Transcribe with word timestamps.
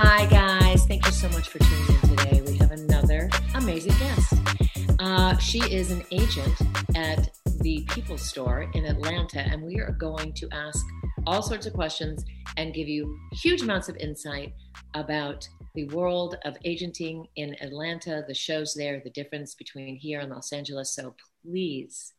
Hi, 0.00 0.26
guys. 0.26 0.86
Thank 0.86 1.04
you 1.06 1.10
so 1.10 1.28
much 1.30 1.48
for 1.48 1.58
tuning 1.58 1.88
in 1.88 2.16
today. 2.16 2.40
We 2.46 2.56
have 2.58 2.70
another 2.70 3.28
amazing 3.56 3.94
guest. 3.98 4.32
Uh, 5.00 5.36
she 5.38 5.58
is 5.58 5.90
an 5.90 6.04
agent 6.12 6.54
at 6.94 7.30
the 7.62 7.84
People 7.88 8.16
Store 8.16 8.70
in 8.74 8.84
Atlanta, 8.84 9.40
and 9.40 9.60
we 9.60 9.80
are 9.80 9.90
going 9.90 10.32
to 10.34 10.48
ask 10.52 10.86
all 11.26 11.42
sorts 11.42 11.66
of 11.66 11.72
questions 11.72 12.24
and 12.56 12.72
give 12.72 12.86
you 12.86 13.18
huge 13.32 13.62
amounts 13.62 13.88
of 13.88 13.96
insight 13.96 14.54
about 14.94 15.48
the 15.74 15.88
world 15.88 16.36
of 16.44 16.56
agenting 16.64 17.26
in 17.34 17.56
Atlanta, 17.60 18.24
the 18.28 18.34
shows 18.34 18.74
there, 18.74 19.00
the 19.02 19.10
difference 19.10 19.56
between 19.56 19.96
here 19.96 20.20
and 20.20 20.30
Los 20.30 20.52
Angeles. 20.52 20.94
So 20.94 21.16
please 21.44 22.12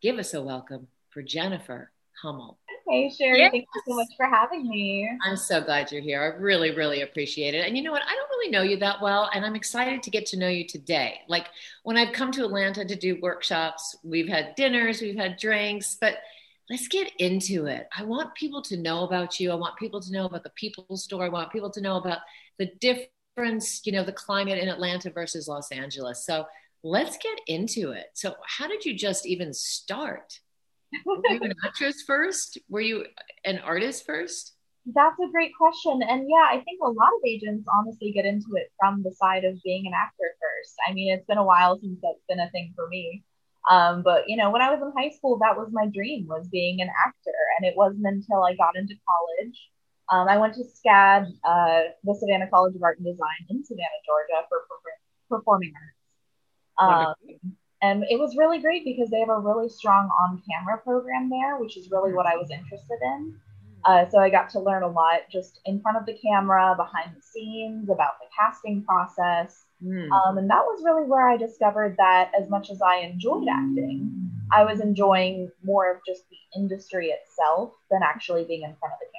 give 0.00 0.18
us 0.18 0.32
a 0.32 0.40
welcome 0.40 0.86
for 1.10 1.20
Jennifer 1.20 1.92
Hummel. 2.22 2.59
Hey, 2.90 3.08
Sherry, 3.08 3.38
yes. 3.38 3.52
thank 3.52 3.68
you 3.72 3.82
so 3.86 3.94
much 3.94 4.08
for 4.16 4.26
having 4.26 4.68
me. 4.68 5.08
I'm 5.24 5.36
so 5.36 5.60
glad 5.60 5.92
you're 5.92 6.02
here. 6.02 6.20
I 6.20 6.40
really, 6.40 6.74
really 6.74 7.02
appreciate 7.02 7.54
it. 7.54 7.64
And 7.64 7.76
you 7.76 7.84
know 7.84 7.92
what? 7.92 8.02
I 8.02 8.16
don't 8.16 8.28
really 8.30 8.50
know 8.50 8.62
you 8.62 8.76
that 8.78 9.00
well, 9.00 9.30
and 9.32 9.46
I'm 9.46 9.54
excited 9.54 10.02
to 10.02 10.10
get 10.10 10.26
to 10.26 10.36
know 10.36 10.48
you 10.48 10.66
today. 10.66 11.20
Like 11.28 11.46
when 11.84 11.96
I've 11.96 12.12
come 12.12 12.32
to 12.32 12.44
Atlanta 12.44 12.84
to 12.84 12.96
do 12.96 13.20
workshops, 13.22 13.94
we've 14.02 14.26
had 14.26 14.56
dinners, 14.56 15.00
we've 15.00 15.16
had 15.16 15.38
drinks, 15.38 15.98
but 16.00 16.14
let's 16.68 16.88
get 16.88 17.12
into 17.20 17.66
it. 17.66 17.88
I 17.96 18.02
want 18.02 18.34
people 18.34 18.60
to 18.62 18.76
know 18.76 19.04
about 19.04 19.38
you. 19.38 19.52
I 19.52 19.54
want 19.54 19.76
people 19.76 20.00
to 20.00 20.12
know 20.12 20.24
about 20.24 20.42
the 20.42 20.50
people 20.50 20.96
store. 20.96 21.24
I 21.24 21.28
want 21.28 21.52
people 21.52 21.70
to 21.70 21.80
know 21.80 21.96
about 21.96 22.18
the 22.58 22.72
difference, 22.80 23.82
you 23.84 23.92
know, 23.92 24.02
the 24.02 24.10
climate 24.10 24.58
in 24.58 24.68
Atlanta 24.68 25.10
versus 25.10 25.46
Los 25.46 25.70
Angeles. 25.70 26.26
So 26.26 26.44
let's 26.82 27.18
get 27.18 27.38
into 27.46 27.92
it. 27.92 28.06
So, 28.14 28.34
how 28.44 28.66
did 28.66 28.84
you 28.84 28.94
just 28.96 29.26
even 29.26 29.54
start? 29.54 30.40
Were 31.06 31.20
you 31.28 31.40
an 31.42 31.54
actress 31.64 32.02
first? 32.06 32.58
Were 32.68 32.80
you 32.80 33.04
an 33.44 33.58
artist 33.58 34.04
first? 34.06 34.54
That's 34.86 35.18
a 35.20 35.30
great 35.30 35.52
question. 35.56 36.00
And 36.02 36.26
yeah, 36.28 36.48
I 36.48 36.62
think 36.64 36.80
a 36.82 36.90
lot 36.90 37.12
of 37.14 37.20
agents 37.26 37.66
honestly 37.78 38.12
get 38.12 38.24
into 38.24 38.48
it 38.54 38.72
from 38.78 39.02
the 39.02 39.12
side 39.12 39.44
of 39.44 39.62
being 39.62 39.86
an 39.86 39.92
actor 39.94 40.34
first. 40.40 40.74
I 40.88 40.92
mean, 40.92 41.12
it's 41.12 41.26
been 41.26 41.38
a 41.38 41.44
while 41.44 41.78
since 41.78 41.98
that's 42.02 42.24
been 42.28 42.40
a 42.40 42.50
thing 42.50 42.72
for 42.74 42.88
me. 42.88 43.22
Um, 43.70 44.02
but 44.02 44.24
you 44.26 44.36
know, 44.36 44.50
when 44.50 44.62
I 44.62 44.70
was 44.70 44.80
in 44.80 44.92
high 44.96 45.10
school, 45.10 45.38
that 45.42 45.56
was 45.56 45.68
my 45.70 45.86
dream 45.86 46.26
was 46.26 46.48
being 46.48 46.80
an 46.80 46.88
actor. 47.06 47.38
And 47.58 47.68
it 47.68 47.76
wasn't 47.76 48.06
until 48.06 48.42
I 48.42 48.54
got 48.56 48.76
into 48.76 48.94
college. 49.06 49.58
Um, 50.10 50.26
I 50.28 50.38
went 50.38 50.54
to 50.54 50.64
SCAD, 50.64 51.26
uh, 51.44 51.80
the 52.02 52.14
Savannah 52.18 52.50
College 52.50 52.74
of 52.74 52.82
Art 52.82 52.98
and 52.98 53.06
Design 53.06 53.46
in 53.48 53.64
Savannah, 53.64 54.02
Georgia 54.04 54.44
for 54.48 54.66
performing 55.28 55.72
arts. 55.76 56.00
Um, 56.80 57.54
and 57.82 58.04
it 58.10 58.18
was 58.18 58.36
really 58.36 58.58
great 58.58 58.84
because 58.84 59.10
they 59.10 59.20
have 59.20 59.30
a 59.30 59.38
really 59.38 59.68
strong 59.68 60.10
on 60.20 60.42
camera 60.50 60.78
program 60.78 61.30
there, 61.30 61.58
which 61.58 61.76
is 61.76 61.90
really 61.90 62.12
what 62.12 62.26
I 62.26 62.36
was 62.36 62.50
interested 62.50 62.98
in. 63.02 63.34
Uh, 63.84 64.06
so 64.10 64.18
I 64.18 64.28
got 64.28 64.50
to 64.50 64.60
learn 64.60 64.82
a 64.82 64.88
lot 64.88 65.20
just 65.30 65.60
in 65.64 65.80
front 65.80 65.96
of 65.96 66.04
the 66.04 66.18
camera, 66.18 66.74
behind 66.76 67.16
the 67.16 67.22
scenes, 67.22 67.88
about 67.88 68.18
the 68.20 68.26
casting 68.38 68.84
process. 68.84 69.64
Mm. 69.82 70.10
Um, 70.10 70.36
and 70.36 70.50
that 70.50 70.62
was 70.64 70.82
really 70.84 71.04
where 71.04 71.28
I 71.30 71.38
discovered 71.38 71.96
that 71.96 72.30
as 72.38 72.50
much 72.50 72.70
as 72.70 72.82
I 72.82 72.96
enjoyed 72.96 73.48
acting, 73.48 74.30
I 74.52 74.64
was 74.64 74.80
enjoying 74.80 75.50
more 75.64 75.90
of 75.90 76.00
just 76.06 76.24
the 76.28 76.60
industry 76.60 77.08
itself 77.08 77.72
than 77.90 78.02
actually 78.02 78.44
being 78.44 78.62
in 78.62 78.74
front 78.76 78.92
of 78.92 78.98
the 79.00 79.06
camera 79.06 79.09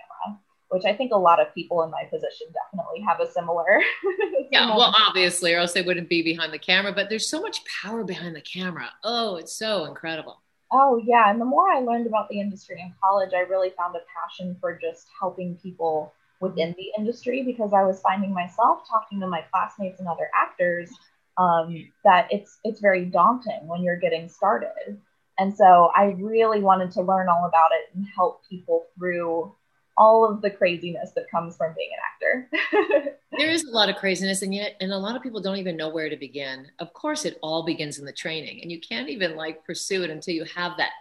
which 0.71 0.85
I 0.85 0.93
think 0.93 1.11
a 1.11 1.17
lot 1.17 1.41
of 1.41 1.53
people 1.53 1.83
in 1.83 1.91
my 1.91 2.03
position 2.05 2.47
definitely 2.53 3.01
have 3.01 3.19
a 3.19 3.29
similar. 3.29 3.81
yeah, 4.51 4.75
well, 4.75 4.95
obviously, 4.97 5.53
or 5.53 5.59
else 5.59 5.73
they 5.73 5.81
wouldn't 5.81 6.07
be 6.07 6.21
behind 6.21 6.53
the 6.53 6.59
camera. 6.59 6.93
But 6.93 7.09
there's 7.09 7.29
so 7.29 7.41
much 7.41 7.59
power 7.65 8.05
behind 8.05 8.37
the 8.37 8.41
camera. 8.41 8.89
Oh, 9.03 9.35
it's 9.35 9.53
so 9.53 9.83
incredible. 9.83 10.41
Oh, 10.71 11.01
yeah. 11.05 11.29
And 11.29 11.41
the 11.41 11.45
more 11.45 11.69
I 11.69 11.79
learned 11.79 12.07
about 12.07 12.29
the 12.29 12.39
industry 12.39 12.79
in 12.79 12.93
college, 13.03 13.31
I 13.35 13.39
really 13.39 13.71
found 13.77 13.97
a 13.97 13.99
passion 14.17 14.55
for 14.61 14.79
just 14.81 15.07
helping 15.19 15.57
people 15.57 16.13
within 16.39 16.73
the 16.77 16.87
industry 16.97 17.43
because 17.43 17.73
I 17.73 17.83
was 17.83 17.99
finding 17.99 18.33
myself 18.33 18.83
talking 18.89 19.19
to 19.19 19.27
my 19.27 19.43
classmates 19.51 19.99
and 19.99 20.07
other 20.07 20.29
actors 20.33 20.89
um, 21.37 21.91
that 22.05 22.27
it's 22.31 22.59
it's 22.63 22.79
very 22.79 23.03
daunting 23.05 23.67
when 23.67 23.83
you're 23.83 23.99
getting 23.99 24.29
started. 24.29 25.01
And 25.37 25.53
so 25.53 25.91
I 25.95 26.15
really 26.17 26.61
wanted 26.61 26.91
to 26.91 27.01
learn 27.01 27.27
all 27.27 27.45
about 27.45 27.71
it 27.73 27.93
and 27.93 28.05
help 28.15 28.41
people 28.49 28.85
through 28.97 29.53
all 29.97 30.25
of 30.25 30.41
the 30.41 30.49
craziness 30.49 31.11
that 31.11 31.29
comes 31.29 31.57
from 31.57 31.73
being 31.75 31.89
an 31.93 31.99
actor. 32.11 33.15
there 33.37 33.51
is 33.51 33.63
a 33.65 33.71
lot 33.71 33.89
of 33.89 33.95
craziness, 33.97 34.41
and 34.41 34.53
yet, 34.53 34.75
and 34.81 34.91
a 34.91 34.97
lot 34.97 35.15
of 35.15 35.21
people 35.21 35.41
don't 35.41 35.57
even 35.57 35.77
know 35.77 35.89
where 35.89 36.09
to 36.09 36.17
begin. 36.17 36.67
Of 36.79 36.93
course, 36.93 37.25
it 37.25 37.37
all 37.41 37.63
begins 37.63 37.99
in 37.99 38.05
the 38.05 38.13
training, 38.13 38.61
and 38.61 38.71
you 38.71 38.79
can't 38.79 39.09
even 39.09 39.35
like 39.35 39.65
pursue 39.65 40.03
it 40.03 40.09
until 40.09 40.33
you 40.33 40.45
have 40.55 40.77
that 40.77 40.91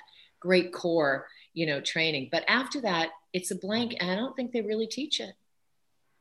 great 0.41 0.73
core, 0.73 1.27
you 1.55 1.67
know, 1.67 1.81
training. 1.81 2.29
But 2.33 2.45
after 2.49 2.81
that, 2.83 3.11
it's 3.33 3.51
a 3.51 3.57
blank, 3.57 3.97
and 4.01 4.11
I 4.11 4.17
don't 4.17 4.35
think 4.35 4.53
they 4.53 4.63
really 4.63 4.87
teach 4.87 5.21
it. 5.21 5.35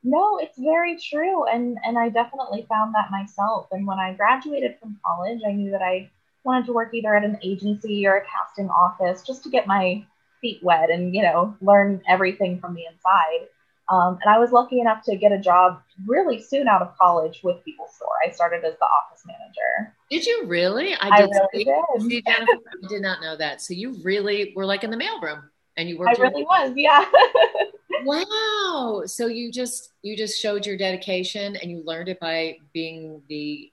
No, 0.02 0.38
it's 0.38 0.58
very 0.58 0.96
true, 0.98 1.44
and 1.44 1.76
and 1.84 1.98
I 1.98 2.08
definitely 2.08 2.66
found 2.68 2.94
that 2.94 3.10
myself. 3.10 3.66
And 3.72 3.86
when 3.86 3.98
I 3.98 4.14
graduated 4.14 4.78
from 4.80 4.98
college, 5.04 5.40
I 5.46 5.52
knew 5.52 5.70
that 5.72 5.82
I 5.82 6.10
wanted 6.44 6.66
to 6.66 6.72
work 6.72 6.94
either 6.94 7.14
at 7.14 7.24
an 7.24 7.38
agency 7.42 8.06
or 8.06 8.16
a 8.16 8.24
casting 8.24 8.70
office 8.70 9.22
just 9.22 9.42
to 9.42 9.50
get 9.50 9.66
my 9.66 10.02
feet 10.40 10.62
wet 10.62 10.90
and 10.90 11.14
you 11.14 11.22
know 11.22 11.56
learn 11.60 12.02
everything 12.08 12.58
from 12.60 12.74
the 12.74 12.84
inside. 12.84 13.48
Um, 13.90 14.18
and 14.22 14.32
I 14.32 14.38
was 14.38 14.52
lucky 14.52 14.78
enough 14.80 15.02
to 15.06 15.16
get 15.16 15.32
a 15.32 15.38
job 15.38 15.82
really 16.06 16.40
soon 16.40 16.68
out 16.68 16.80
of 16.80 16.96
college 16.96 17.40
with 17.42 17.64
People 17.64 17.88
Store. 17.92 18.08
I 18.24 18.30
started 18.30 18.64
as 18.64 18.74
the 18.78 18.84
office 18.84 19.24
manager. 19.26 19.92
Did 20.10 20.24
you 20.24 20.44
really? 20.46 20.94
I, 20.94 21.22
did. 21.22 21.30
I 21.34 21.46
really 21.52 21.64
did. 21.64 22.24
Jennifer, 22.24 22.52
I 22.84 22.88
did 22.88 23.02
not 23.02 23.20
know 23.20 23.36
that. 23.36 23.60
So 23.60 23.74
you 23.74 24.00
really 24.04 24.52
were 24.54 24.64
like 24.64 24.84
in 24.84 24.90
the 24.90 24.96
mailroom, 24.96 25.42
and 25.76 25.88
you 25.88 25.98
worked. 25.98 26.20
I 26.20 26.22
really 26.22 26.44
was. 26.44 26.72
Yeah. 26.76 27.04
wow. 28.04 29.02
So 29.06 29.26
you 29.26 29.50
just 29.50 29.92
you 30.02 30.16
just 30.16 30.40
showed 30.40 30.66
your 30.66 30.76
dedication, 30.76 31.56
and 31.56 31.68
you 31.68 31.82
learned 31.84 32.08
it 32.08 32.20
by 32.20 32.58
being 32.72 33.22
the 33.28 33.72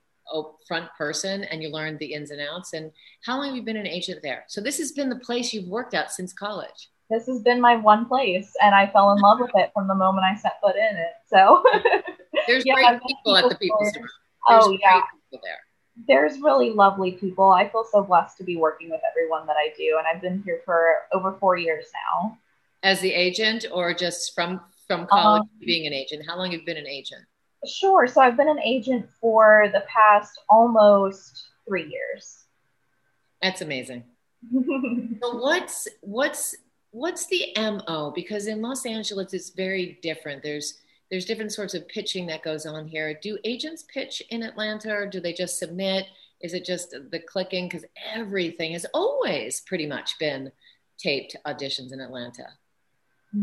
front 0.67 0.89
person 0.97 1.43
and 1.45 1.61
you 1.61 1.69
learned 1.69 1.99
the 1.99 2.13
ins 2.13 2.31
and 2.31 2.41
outs. 2.41 2.73
And 2.73 2.91
how 3.25 3.37
long 3.37 3.47
have 3.47 3.55
you 3.55 3.63
been 3.63 3.77
an 3.77 3.87
agent 3.87 4.21
there? 4.21 4.45
So 4.47 4.61
this 4.61 4.77
has 4.77 4.91
been 4.91 5.09
the 5.09 5.19
place 5.19 5.53
you've 5.53 5.67
worked 5.67 5.93
at 5.93 6.11
since 6.11 6.33
college. 6.33 6.89
This 7.09 7.25
has 7.27 7.41
been 7.41 7.61
my 7.61 7.77
one 7.77 8.05
place, 8.05 8.51
and 8.61 8.75
I 8.75 8.87
fell 8.87 9.13
in 9.13 9.19
love 9.19 9.39
with 9.39 9.51
it 9.55 9.71
from 9.73 9.87
the 9.87 9.95
moment 9.95 10.25
I 10.25 10.35
set 10.35 10.59
foot 10.61 10.75
in 10.75 10.97
it. 10.97 11.13
So 11.27 11.63
there's 12.47 12.65
yeah, 12.65 12.73
great 12.73 13.01
people 13.07 13.37
at 13.37 13.47
the 13.47 13.55
people 13.55 13.79
store. 13.85 14.07
oh 14.49 14.77
yeah, 14.81 15.01
there. 15.31 15.59
There's 16.05 16.41
really 16.41 16.71
lovely 16.71 17.13
people. 17.13 17.49
I 17.49 17.69
feel 17.69 17.85
so 17.89 18.03
blessed 18.03 18.37
to 18.39 18.43
be 18.43 18.57
working 18.57 18.89
with 18.89 18.99
everyone 19.09 19.47
that 19.47 19.55
I 19.55 19.73
do, 19.77 19.97
and 19.97 20.05
I've 20.05 20.21
been 20.21 20.43
here 20.43 20.59
for 20.65 20.95
over 21.13 21.31
four 21.39 21.55
years 21.55 21.85
now. 22.11 22.37
As 22.83 22.99
the 22.99 23.13
agent, 23.13 23.65
or 23.71 23.93
just 23.93 24.35
from 24.35 24.59
from 24.87 25.05
college 25.07 25.41
um, 25.41 25.49
being 25.59 25.85
an 25.85 25.93
agent? 25.93 26.25
How 26.27 26.37
long 26.37 26.51
have 26.51 26.61
you 26.61 26.65
been 26.65 26.77
an 26.77 26.87
agent? 26.87 27.21
Sure. 27.67 28.07
So 28.07 28.21
I've 28.21 28.37
been 28.37 28.49
an 28.49 28.61
agent 28.61 29.07
for 29.19 29.69
the 29.73 29.83
past 29.87 30.39
almost 30.49 31.47
three 31.67 31.89
years. 31.89 32.45
That's 33.41 33.61
amazing. 33.61 34.03
so 34.51 35.37
what's 35.37 35.87
what's 36.01 36.55
what's 36.91 37.27
the 37.27 37.53
mo? 37.57 38.11
Because 38.15 38.47
in 38.47 38.61
Los 38.61 38.85
Angeles, 38.85 39.33
it's 39.33 39.49
very 39.51 39.99
different. 40.01 40.43
There's 40.43 40.79
there's 41.09 41.25
different 41.25 41.53
sorts 41.53 41.73
of 41.73 41.87
pitching 41.87 42.27
that 42.27 42.43
goes 42.43 42.65
on 42.65 42.87
here. 42.87 43.17
Do 43.21 43.37
agents 43.45 43.85
pitch 43.93 44.21
in 44.29 44.43
Atlanta, 44.43 44.91
or 44.91 45.07
do 45.07 45.19
they 45.19 45.33
just 45.33 45.59
submit? 45.59 46.05
Is 46.41 46.53
it 46.53 46.65
just 46.65 46.91
the 46.91 47.19
clicking? 47.19 47.67
Because 47.67 47.85
everything 48.13 48.73
has 48.73 48.85
always 48.93 49.61
pretty 49.61 49.87
much 49.87 50.19
been 50.19 50.51
taped 50.97 51.35
auditions 51.45 51.93
in 51.93 51.99
Atlanta. 51.99 52.47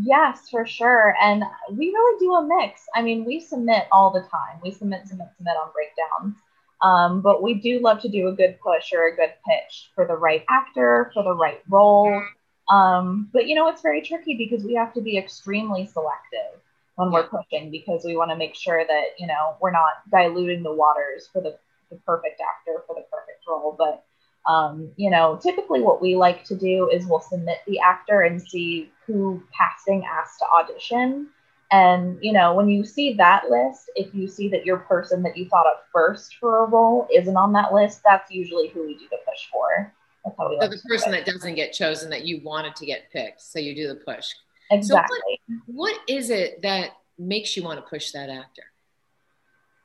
Yes, 0.03 0.49
for 0.51 0.67
sure. 0.67 1.15
And 1.21 1.45
we 1.71 1.89
really 1.91 2.19
do 2.19 2.35
a 2.35 2.43
mix. 2.43 2.83
I 2.95 3.03
mean, 3.03 3.25
we 3.25 3.39
submit 3.39 3.85
all 3.93 4.11
the 4.11 4.23
time. 4.23 4.59
We 4.63 4.73
submit, 4.73 5.07
submit, 5.07 5.29
submit 5.37 5.55
on 5.57 5.71
breakdowns. 5.73 6.37
Um, 6.83 7.21
but 7.21 7.43
we 7.43 7.55
do 7.55 7.79
love 7.81 8.01
to 8.01 8.09
do 8.09 8.29
a 8.29 8.33
good 8.33 8.59
push 8.61 8.93
or 8.93 9.07
a 9.07 9.17
good 9.17 9.33
pitch 9.49 9.91
for 9.95 10.07
the 10.07 10.17
right 10.17 10.45
actor, 10.51 11.11
for 11.15 11.23
the 11.23 11.35
right 11.35 11.63
role. 11.69 12.23
Um, 12.69 13.31
but 13.33 13.47
you 13.47 13.55
know, 13.55 13.69
it's 13.69 13.83
very 13.83 14.03
tricky 14.03 14.37
because 14.37 14.65
we 14.65 14.75
have 14.75 14.93
to 14.95 15.01
be 15.01 15.17
extremely 15.17 15.87
selective 15.87 16.61
when 16.97 17.13
we're 17.13 17.29
pushing 17.29 17.71
because 17.71 18.05
we 18.05 18.17
want 18.17 18.31
to 18.31 18.37
make 18.37 18.55
sure 18.55 18.85
that, 18.87 19.05
you 19.19 19.27
know, 19.27 19.57
we're 19.61 19.71
not 19.71 20.09
diluting 20.11 20.63
the 20.63 20.73
waters 20.73 21.29
for 21.33 21.41
the, 21.41 21.57
the 21.91 21.97
perfect 22.07 22.41
actor 22.41 22.83
for 22.87 22.95
the 22.95 23.05
perfect 23.11 23.45
role. 23.49 23.75
But 23.79 24.05
um, 24.47 24.91
you 24.97 25.11
know, 25.11 25.39
typically 25.43 25.81
what 25.81 26.03
we 26.03 26.17
like 26.17 26.45
to 26.45 26.55
do 26.55 26.91
is 26.91 27.07
we'll 27.07 27.21
submit 27.21 27.59
the 27.67 27.79
actor 27.81 28.23
and 28.23 28.41
see 28.41 28.91
who 29.07 29.43
casting 29.57 30.05
asked 30.05 30.39
to 30.41 30.47
audition. 30.47 31.29
And, 31.71 32.19
you 32.21 32.33
know, 32.33 32.55
when 32.55 32.69
you 32.69 32.85
see 32.85 33.15
that 33.15 33.51
list, 33.51 33.91
if 33.97 34.15
you 34.15 34.29
see 34.29 34.49
that 34.51 34.67
your 34.67 34.79
person 34.79 35.23
that 35.23 35.37
you 35.37 35.49
thought 35.49 35.67
of 35.67 35.79
first 35.93 36.37
for 36.37 36.65
a 36.65 36.69
role 36.69 37.09
isn't 37.13 37.37
on 37.37 37.53
that 37.55 37.73
list, 37.73 38.01
that's 38.05 38.31
usually 38.31 38.69
who 38.69 38.87
we 38.87 38.95
do 38.95 39.07
the 39.11 39.17
push 39.29 39.49
for. 39.51 39.93
That's 40.25 40.37
how 40.39 40.51
we 40.51 40.57
so 40.57 40.67
like 40.67 40.71
the 40.71 40.89
person 40.89 41.11
that 41.13 41.25
doesn't 41.25 41.55
get 41.55 41.73
chosen 41.73 42.11
that 42.11 42.25
you 42.25 42.41
wanted 42.45 42.77
to 42.77 42.87
get 42.87 43.11
picked. 43.13 43.41
So 43.41 43.59
you 43.59 43.75
do 43.75 43.89
the 43.89 43.97
push. 43.97 44.29
Exactly. 44.71 45.19
So 45.49 45.55
what, 45.67 45.95
what 45.97 46.01
is 46.09 46.31
it 46.31 46.63
that 46.63 46.91
makes 47.19 47.57
you 47.57 47.63
want 47.63 47.79
to 47.79 47.87
push 47.89 48.13
that 48.13 48.29
actor? 48.29 48.65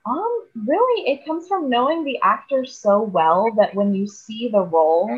Um, 0.06 0.48
really, 0.56 1.12
it 1.12 1.26
comes 1.26 1.48
from 1.48 1.70
knowing 1.70 2.04
the 2.04 2.20
actor 2.24 2.66
so 2.66 3.02
well 3.02 3.52
that 3.58 3.76
when 3.76 3.94
you 3.94 4.08
see 4.08 4.50
the 4.50 4.62
role, 4.62 5.10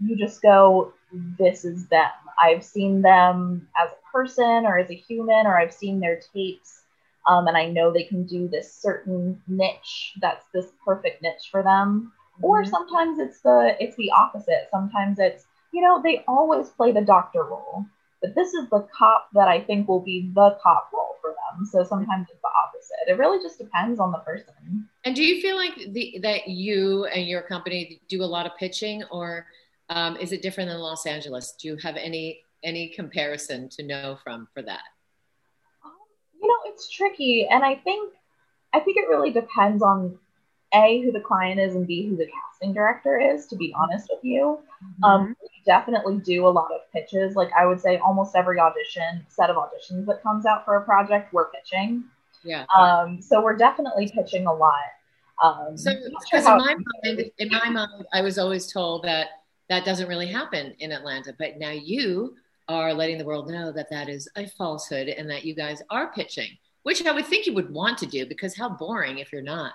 you 0.00 0.16
just 0.16 0.42
go, 0.42 0.92
"This 1.12 1.64
is 1.64 1.86
them." 1.88 2.10
I've 2.42 2.64
seen 2.64 3.02
them 3.02 3.68
as 3.80 3.90
a 3.92 4.10
person 4.12 4.66
or 4.66 4.78
as 4.78 4.90
a 4.90 4.94
human, 4.94 5.46
or 5.46 5.58
I've 5.58 5.72
seen 5.72 6.00
their 6.00 6.20
tapes. 6.34 6.82
um, 7.26 7.46
and 7.48 7.56
I 7.56 7.66
know 7.68 7.90
they 7.90 8.04
can 8.04 8.24
do 8.26 8.48
this 8.48 8.72
certain 8.72 9.40
niche 9.48 10.14
that's 10.20 10.46
this 10.52 10.72
perfect 10.84 11.22
niche 11.22 11.48
for 11.50 11.62
them. 11.62 12.12
Mm-hmm. 12.36 12.44
Or 12.44 12.64
sometimes 12.64 13.18
it's 13.18 13.40
the 13.40 13.76
it's 13.80 13.96
the 13.96 14.10
opposite. 14.10 14.68
Sometimes 14.70 15.18
it's 15.18 15.46
you 15.72 15.80
know 15.80 16.00
they 16.02 16.24
always 16.28 16.68
play 16.70 16.92
the 16.92 17.00
doctor 17.00 17.44
role, 17.44 17.86
but 18.24 18.34
this 18.34 18.54
is 18.54 18.70
the 18.70 18.86
cop 18.96 19.28
that 19.34 19.48
I 19.48 19.60
think 19.60 19.86
will 19.86 20.00
be 20.00 20.30
the 20.34 20.56
cop 20.62 20.88
role 20.94 21.16
for 21.20 21.30
them. 21.30 21.66
So 21.66 21.84
sometimes 21.84 22.26
it's 22.30 22.40
the 22.40 22.48
opposite. 22.48 23.12
It 23.12 23.18
really 23.18 23.42
just 23.42 23.58
depends 23.58 24.00
on 24.00 24.12
the 24.12 24.18
person. 24.18 24.88
And 25.04 25.14
do 25.14 25.22
you 25.22 25.42
feel 25.42 25.56
like 25.56 25.74
the, 25.92 26.18
that 26.22 26.48
you 26.48 27.04
and 27.04 27.26
your 27.26 27.42
company 27.42 28.00
do 28.08 28.22
a 28.22 28.24
lot 28.24 28.46
of 28.46 28.52
pitching, 28.58 29.04
or 29.10 29.46
um, 29.90 30.16
is 30.16 30.32
it 30.32 30.40
different 30.40 30.70
than 30.70 30.78
Los 30.78 31.04
Angeles? 31.04 31.52
Do 31.60 31.68
you 31.68 31.76
have 31.82 31.96
any 31.96 32.40
any 32.62 32.88
comparison 32.88 33.68
to 33.68 33.82
know 33.82 34.16
from 34.24 34.48
for 34.54 34.62
that? 34.62 34.84
you 36.40 36.48
know, 36.48 36.70
it's 36.72 36.88
tricky, 36.88 37.46
and 37.50 37.62
I 37.62 37.74
think 37.74 38.12
I 38.72 38.80
think 38.80 38.96
it 38.96 39.08
really 39.08 39.30
depends 39.30 39.82
on 39.82 40.18
a 40.74 41.02
who 41.02 41.12
the 41.12 41.20
client 41.20 41.60
is 41.60 41.74
and 41.74 41.86
b 41.86 42.08
who 42.08 42.16
the 42.16 42.26
casting 42.26 42.72
director 42.72 43.20
is. 43.20 43.46
To 43.48 43.56
be 43.56 43.74
honest 43.76 44.08
with 44.10 44.24
you, 44.24 44.60
mm-hmm. 44.82 45.04
um, 45.04 45.36
definitely 45.64 46.18
do 46.18 46.46
a 46.46 46.48
lot 46.48 46.70
of 46.72 46.80
pitches. 46.92 47.36
Like 47.36 47.50
I 47.58 47.66
would 47.66 47.80
say, 47.80 47.98
almost 47.98 48.36
every 48.36 48.58
audition 48.58 49.24
set 49.28 49.50
of 49.50 49.56
auditions 49.56 50.06
that 50.06 50.22
comes 50.22 50.46
out 50.46 50.64
for 50.64 50.76
a 50.76 50.82
project, 50.82 51.32
we're 51.32 51.50
pitching. 51.50 52.04
Yeah. 52.42 52.66
Um, 52.76 53.20
so 53.22 53.42
we're 53.42 53.56
definitely 53.56 54.10
pitching 54.14 54.46
a 54.46 54.52
lot. 54.52 54.74
Um, 55.42 55.76
so, 55.76 55.90
because 55.92 56.44
sure 56.44 56.52
in 56.52 56.58
my 56.58 56.76
mind, 57.02 57.30
in 57.38 57.48
my 57.48 57.68
mind, 57.68 58.06
I 58.12 58.20
was 58.20 58.38
always 58.38 58.70
told 58.70 59.04
that 59.04 59.28
that 59.68 59.84
doesn't 59.84 60.08
really 60.08 60.26
happen 60.26 60.74
in 60.78 60.92
Atlanta, 60.92 61.34
but 61.38 61.58
now 61.58 61.70
you 61.70 62.36
are 62.68 62.94
letting 62.94 63.18
the 63.18 63.24
world 63.24 63.50
know 63.50 63.72
that 63.72 63.90
that 63.90 64.08
is 64.08 64.28
a 64.36 64.46
falsehood 64.46 65.08
and 65.08 65.28
that 65.30 65.44
you 65.44 65.54
guys 65.54 65.82
are 65.90 66.12
pitching, 66.12 66.48
which 66.82 67.04
I 67.04 67.12
would 67.12 67.26
think 67.26 67.46
you 67.46 67.54
would 67.54 67.70
want 67.70 67.98
to 67.98 68.06
do 68.06 68.26
because 68.26 68.56
how 68.56 68.68
boring 68.68 69.18
if 69.18 69.32
you're 69.32 69.42
not. 69.42 69.72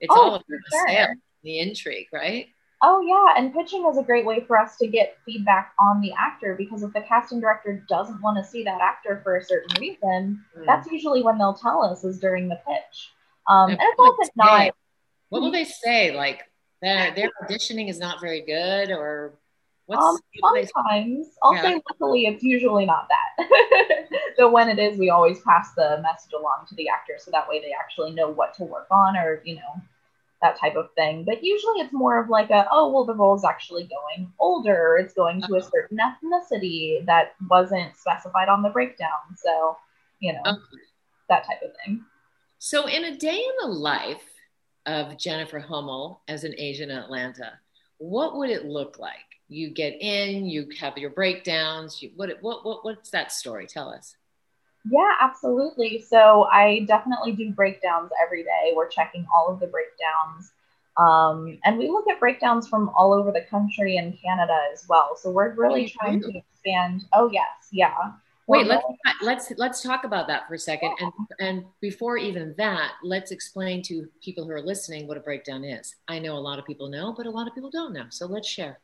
It's 0.00 0.12
oh, 0.14 0.20
all 0.20 0.34
about 0.34 0.46
the 0.48 0.60
sure. 0.70 0.88
sale, 0.88 1.08
the 1.42 1.58
intrigue, 1.60 2.06
right? 2.12 2.48
Oh 2.82 3.02
yeah, 3.02 3.34
and 3.36 3.52
pitching 3.52 3.86
is 3.90 3.98
a 3.98 4.02
great 4.02 4.24
way 4.24 4.42
for 4.46 4.58
us 4.58 4.76
to 4.78 4.86
get 4.86 5.18
feedback 5.26 5.74
on 5.78 6.00
the 6.00 6.12
actor 6.18 6.54
because 6.56 6.82
if 6.82 6.92
the 6.94 7.02
casting 7.02 7.38
director 7.38 7.84
doesn't 7.88 8.22
want 8.22 8.42
to 8.42 8.50
see 8.50 8.64
that 8.64 8.80
actor 8.80 9.20
for 9.22 9.36
a 9.36 9.44
certain 9.44 9.78
reason, 9.78 10.42
mm. 10.56 10.66
that's 10.66 10.90
usually 10.90 11.22
when 11.22 11.36
they'll 11.36 11.54
tell 11.54 11.84
us 11.84 12.04
is 12.04 12.18
during 12.18 12.48
the 12.48 12.58
pitch. 12.66 13.10
Um, 13.48 13.70
and, 13.70 13.78
it's 13.80 13.98
often 13.98 14.28
not. 14.34 14.74
What 15.28 15.42
will 15.42 15.52
they 15.52 15.64
say? 15.64 16.16
Like 16.16 16.50
their 16.80 17.14
their 17.14 17.30
auditioning 17.42 17.90
is 17.90 17.98
not 17.98 18.18
very 18.18 18.40
good, 18.40 18.90
or 18.90 19.34
what's 19.84 20.02
um, 20.02 20.18
sometimes 20.40 21.26
I'll 21.42 21.54
yeah. 21.54 21.62
say 21.62 21.82
luckily 21.90 22.26
it's 22.26 22.42
usually 22.42 22.86
not 22.86 23.08
that. 23.08 24.08
so 24.38 24.50
when 24.50 24.70
it 24.70 24.78
is, 24.78 24.98
we 24.98 25.10
always 25.10 25.40
pass 25.40 25.74
the 25.74 26.00
message 26.02 26.32
along 26.32 26.64
to 26.68 26.74
the 26.76 26.88
actor 26.88 27.14
so 27.18 27.30
that 27.30 27.46
way 27.46 27.60
they 27.60 27.74
actually 27.78 28.12
know 28.12 28.30
what 28.30 28.54
to 28.54 28.64
work 28.64 28.86
on 28.90 29.16
or 29.18 29.42
you 29.44 29.56
know 29.56 29.82
that 30.42 30.58
type 30.58 30.76
of 30.76 30.92
thing. 30.94 31.24
But 31.24 31.44
usually 31.44 31.80
it's 31.80 31.92
more 31.92 32.22
of 32.22 32.28
like 32.28 32.50
a 32.50 32.66
oh 32.70 32.90
well 32.90 33.04
the 33.04 33.14
role 33.14 33.34
is 33.34 33.44
actually 33.44 33.88
going 33.88 34.32
older. 34.38 34.98
It's 35.00 35.14
going 35.14 35.42
to 35.42 35.54
a 35.54 35.58
uh-huh. 35.58 35.70
certain 35.70 35.98
ethnicity 35.98 37.04
that 37.06 37.34
wasn't 37.48 37.96
specified 37.96 38.48
on 38.48 38.62
the 38.62 38.70
breakdown. 38.70 39.36
So 39.36 39.76
you 40.20 40.32
know 40.32 40.42
okay. 40.46 40.60
that 41.28 41.46
type 41.46 41.62
of 41.62 41.70
thing. 41.84 42.04
So 42.58 42.86
in 42.86 43.04
a 43.04 43.16
day 43.16 43.36
in 43.38 43.68
the 43.68 43.74
life 43.74 44.24
of 44.86 45.18
Jennifer 45.18 45.58
Hummel 45.58 46.22
as 46.28 46.44
an 46.44 46.54
Asian 46.58 46.90
in 46.90 46.98
Atlanta, 46.98 47.52
what 47.98 48.36
would 48.36 48.50
it 48.50 48.64
look 48.64 48.98
like? 48.98 49.16
you 49.50 49.68
get 49.68 50.00
in, 50.00 50.46
you 50.46 50.68
have 50.78 50.96
your 50.96 51.10
breakdowns. 51.10 52.00
You, 52.00 52.10
what, 52.14 52.30
what, 52.40 52.64
what, 52.64 52.84
what's 52.84 53.10
that 53.10 53.32
story? 53.32 53.66
Tell 53.66 53.88
us. 53.90 54.16
Yeah, 54.88 55.12
absolutely. 55.20 56.00
So 56.00 56.44
I 56.44 56.84
definitely 56.86 57.32
do 57.32 57.50
breakdowns 57.52 58.10
every 58.24 58.42
day. 58.42 58.72
We're 58.74 58.88
checking 58.88 59.26
all 59.34 59.52
of 59.52 59.60
the 59.60 59.66
breakdowns. 59.66 60.52
Um, 60.96 61.58
and 61.64 61.78
we 61.78 61.88
look 61.88 62.08
at 62.08 62.20
breakdowns 62.20 62.68
from 62.68 62.90
all 62.90 63.12
over 63.12 63.30
the 63.32 63.42
country 63.42 63.96
and 63.96 64.18
Canada 64.20 64.58
as 64.72 64.86
well. 64.88 65.16
So 65.16 65.30
we're 65.30 65.54
really 65.54 65.88
trying 65.88 66.20
to 66.22 66.32
expand. 66.36 67.04
Oh, 67.12 67.30
yes. 67.30 67.68
Yeah. 67.70 68.12
Wait, 68.46 68.66
let's 68.66 68.82
let's 69.22 69.52
let's 69.58 69.80
talk 69.80 70.02
about 70.02 70.26
that 70.26 70.48
for 70.48 70.54
a 70.54 70.58
second. 70.58 70.90
And 70.98 71.12
and 71.38 71.64
before 71.80 72.16
even 72.16 72.52
that, 72.58 72.94
let's 73.04 73.30
explain 73.30 73.80
to 73.84 74.08
people 74.20 74.44
who 74.44 74.50
are 74.50 74.60
listening 74.60 75.06
what 75.06 75.16
a 75.16 75.20
breakdown 75.20 75.62
is. 75.62 75.94
I 76.08 76.18
know 76.18 76.36
a 76.36 76.40
lot 76.40 76.58
of 76.58 76.66
people 76.66 76.88
know, 76.88 77.14
but 77.16 77.26
a 77.26 77.30
lot 77.30 77.46
of 77.46 77.54
people 77.54 77.70
don't 77.70 77.92
know. 77.92 78.06
So 78.08 78.26
let's 78.26 78.48
share. 78.48 78.80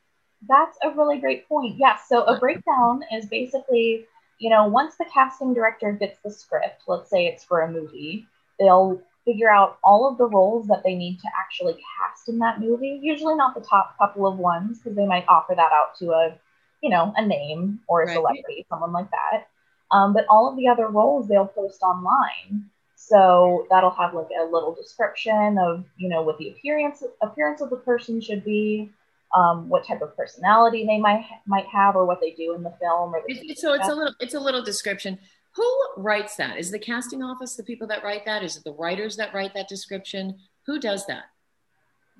That's 0.49 0.79
a 0.85 0.91
really 0.91 1.19
great 1.19 1.49
point. 1.49 1.77
Yes. 1.79 2.07
Yeah, 2.11 2.19
so 2.21 2.25
a 2.25 2.39
breakdown 2.39 3.03
is 3.13 3.27
basically, 3.27 4.07
you 4.39 4.51
know, 4.51 4.67
once 4.67 4.97
the 4.97 5.07
casting 5.13 5.55
director 5.55 5.93
gets 5.93 6.19
the 6.25 6.31
script, 6.31 6.83
let's 6.87 7.11
say 7.11 7.27
it's 7.27 7.45
for 7.45 7.63
a 7.63 7.71
movie, 7.71 8.27
they'll 8.59 9.01
figure 9.25 9.51
out 9.51 9.79
all 9.83 10.09
of 10.09 10.19
the 10.19 10.27
roles 10.27 10.67
that 10.69 10.83
they 10.85 10.95
need 10.95 11.19
to 11.21 11.29
actually 11.39 11.75
cast 11.75 12.29
in 12.29 12.39
that 12.39 12.61
movie. 12.61 13.01
Usually 13.03 13.35
not 13.35 13.55
the 13.55 13.61
top 13.61 13.97
couple 13.99 14.27
of 14.27 14.39
ones 14.39 14.79
because 14.79 14.97
they 14.97 15.07
might 15.07 15.27
offer 15.29 15.55
that 15.55 15.73
out 15.73 15.97
to 15.99 16.13
a, 16.13 16.39
you 16.83 16.91
know, 16.91 17.13
a 17.17 17.27
name 17.27 17.81
or 17.89 18.03
a 18.03 18.07
right. 18.07 18.15
celebrity, 18.15 18.65
someone 18.69 18.93
like 18.93 19.11
that. 19.11 19.49
Um, 19.91 20.13
but 20.13 20.27
all 20.29 20.49
of 20.49 20.57
the 20.57 20.69
other 20.69 20.89
roles 20.89 21.29
they'll 21.29 21.47
post 21.47 21.83
online. 21.83 22.67
So 22.95 23.67
that'll 23.71 23.91
have 23.91 24.15
like 24.15 24.29
a 24.41 24.45
little 24.45 24.75
description 24.75 25.59
of, 25.59 25.85
you 25.97 26.09
know, 26.09 26.23
what 26.23 26.39
the 26.39 26.51
appearance 26.51 27.03
appearance 27.21 27.61
of 27.61 27.71
the 27.71 27.77
person 27.77 28.21
should 28.21 28.45
be, 28.45 28.91
um, 29.35 29.69
what 29.69 29.87
type 29.87 30.03
of 30.03 30.17
personality 30.17 30.87
they 30.87 30.99
might 30.99 31.25
might 31.47 31.67
have 31.67 31.97
or 31.97 32.07
what 32.07 32.21
they 32.21 32.33
do 32.33 32.55
in 32.55 32.63
the 32.63 32.73
film 32.81 33.15
or 33.15 33.23
the 33.27 33.55
so 33.55 33.75
it's 33.75 33.89
a 33.89 33.95
little 33.95 34.15
it's 34.21 34.35
a 34.35 34.41
little 34.41 34.63
description. 34.63 35.19
Who 35.55 35.79
writes 35.97 36.37
that? 36.37 36.59
Is 36.59 36.71
the 36.71 36.79
casting 36.79 37.23
office 37.23 37.57
the 37.57 37.63
people 37.63 37.87
that 37.89 38.05
write 38.05 38.27
that? 38.27 38.43
Is 38.43 38.57
it 38.57 38.65
the 38.65 38.75
writers 38.75 39.17
that 39.17 39.33
write 39.33 39.55
that 39.55 39.69
description? 39.69 40.37
Who 40.67 40.79
does 40.79 41.07
that? 41.07 41.25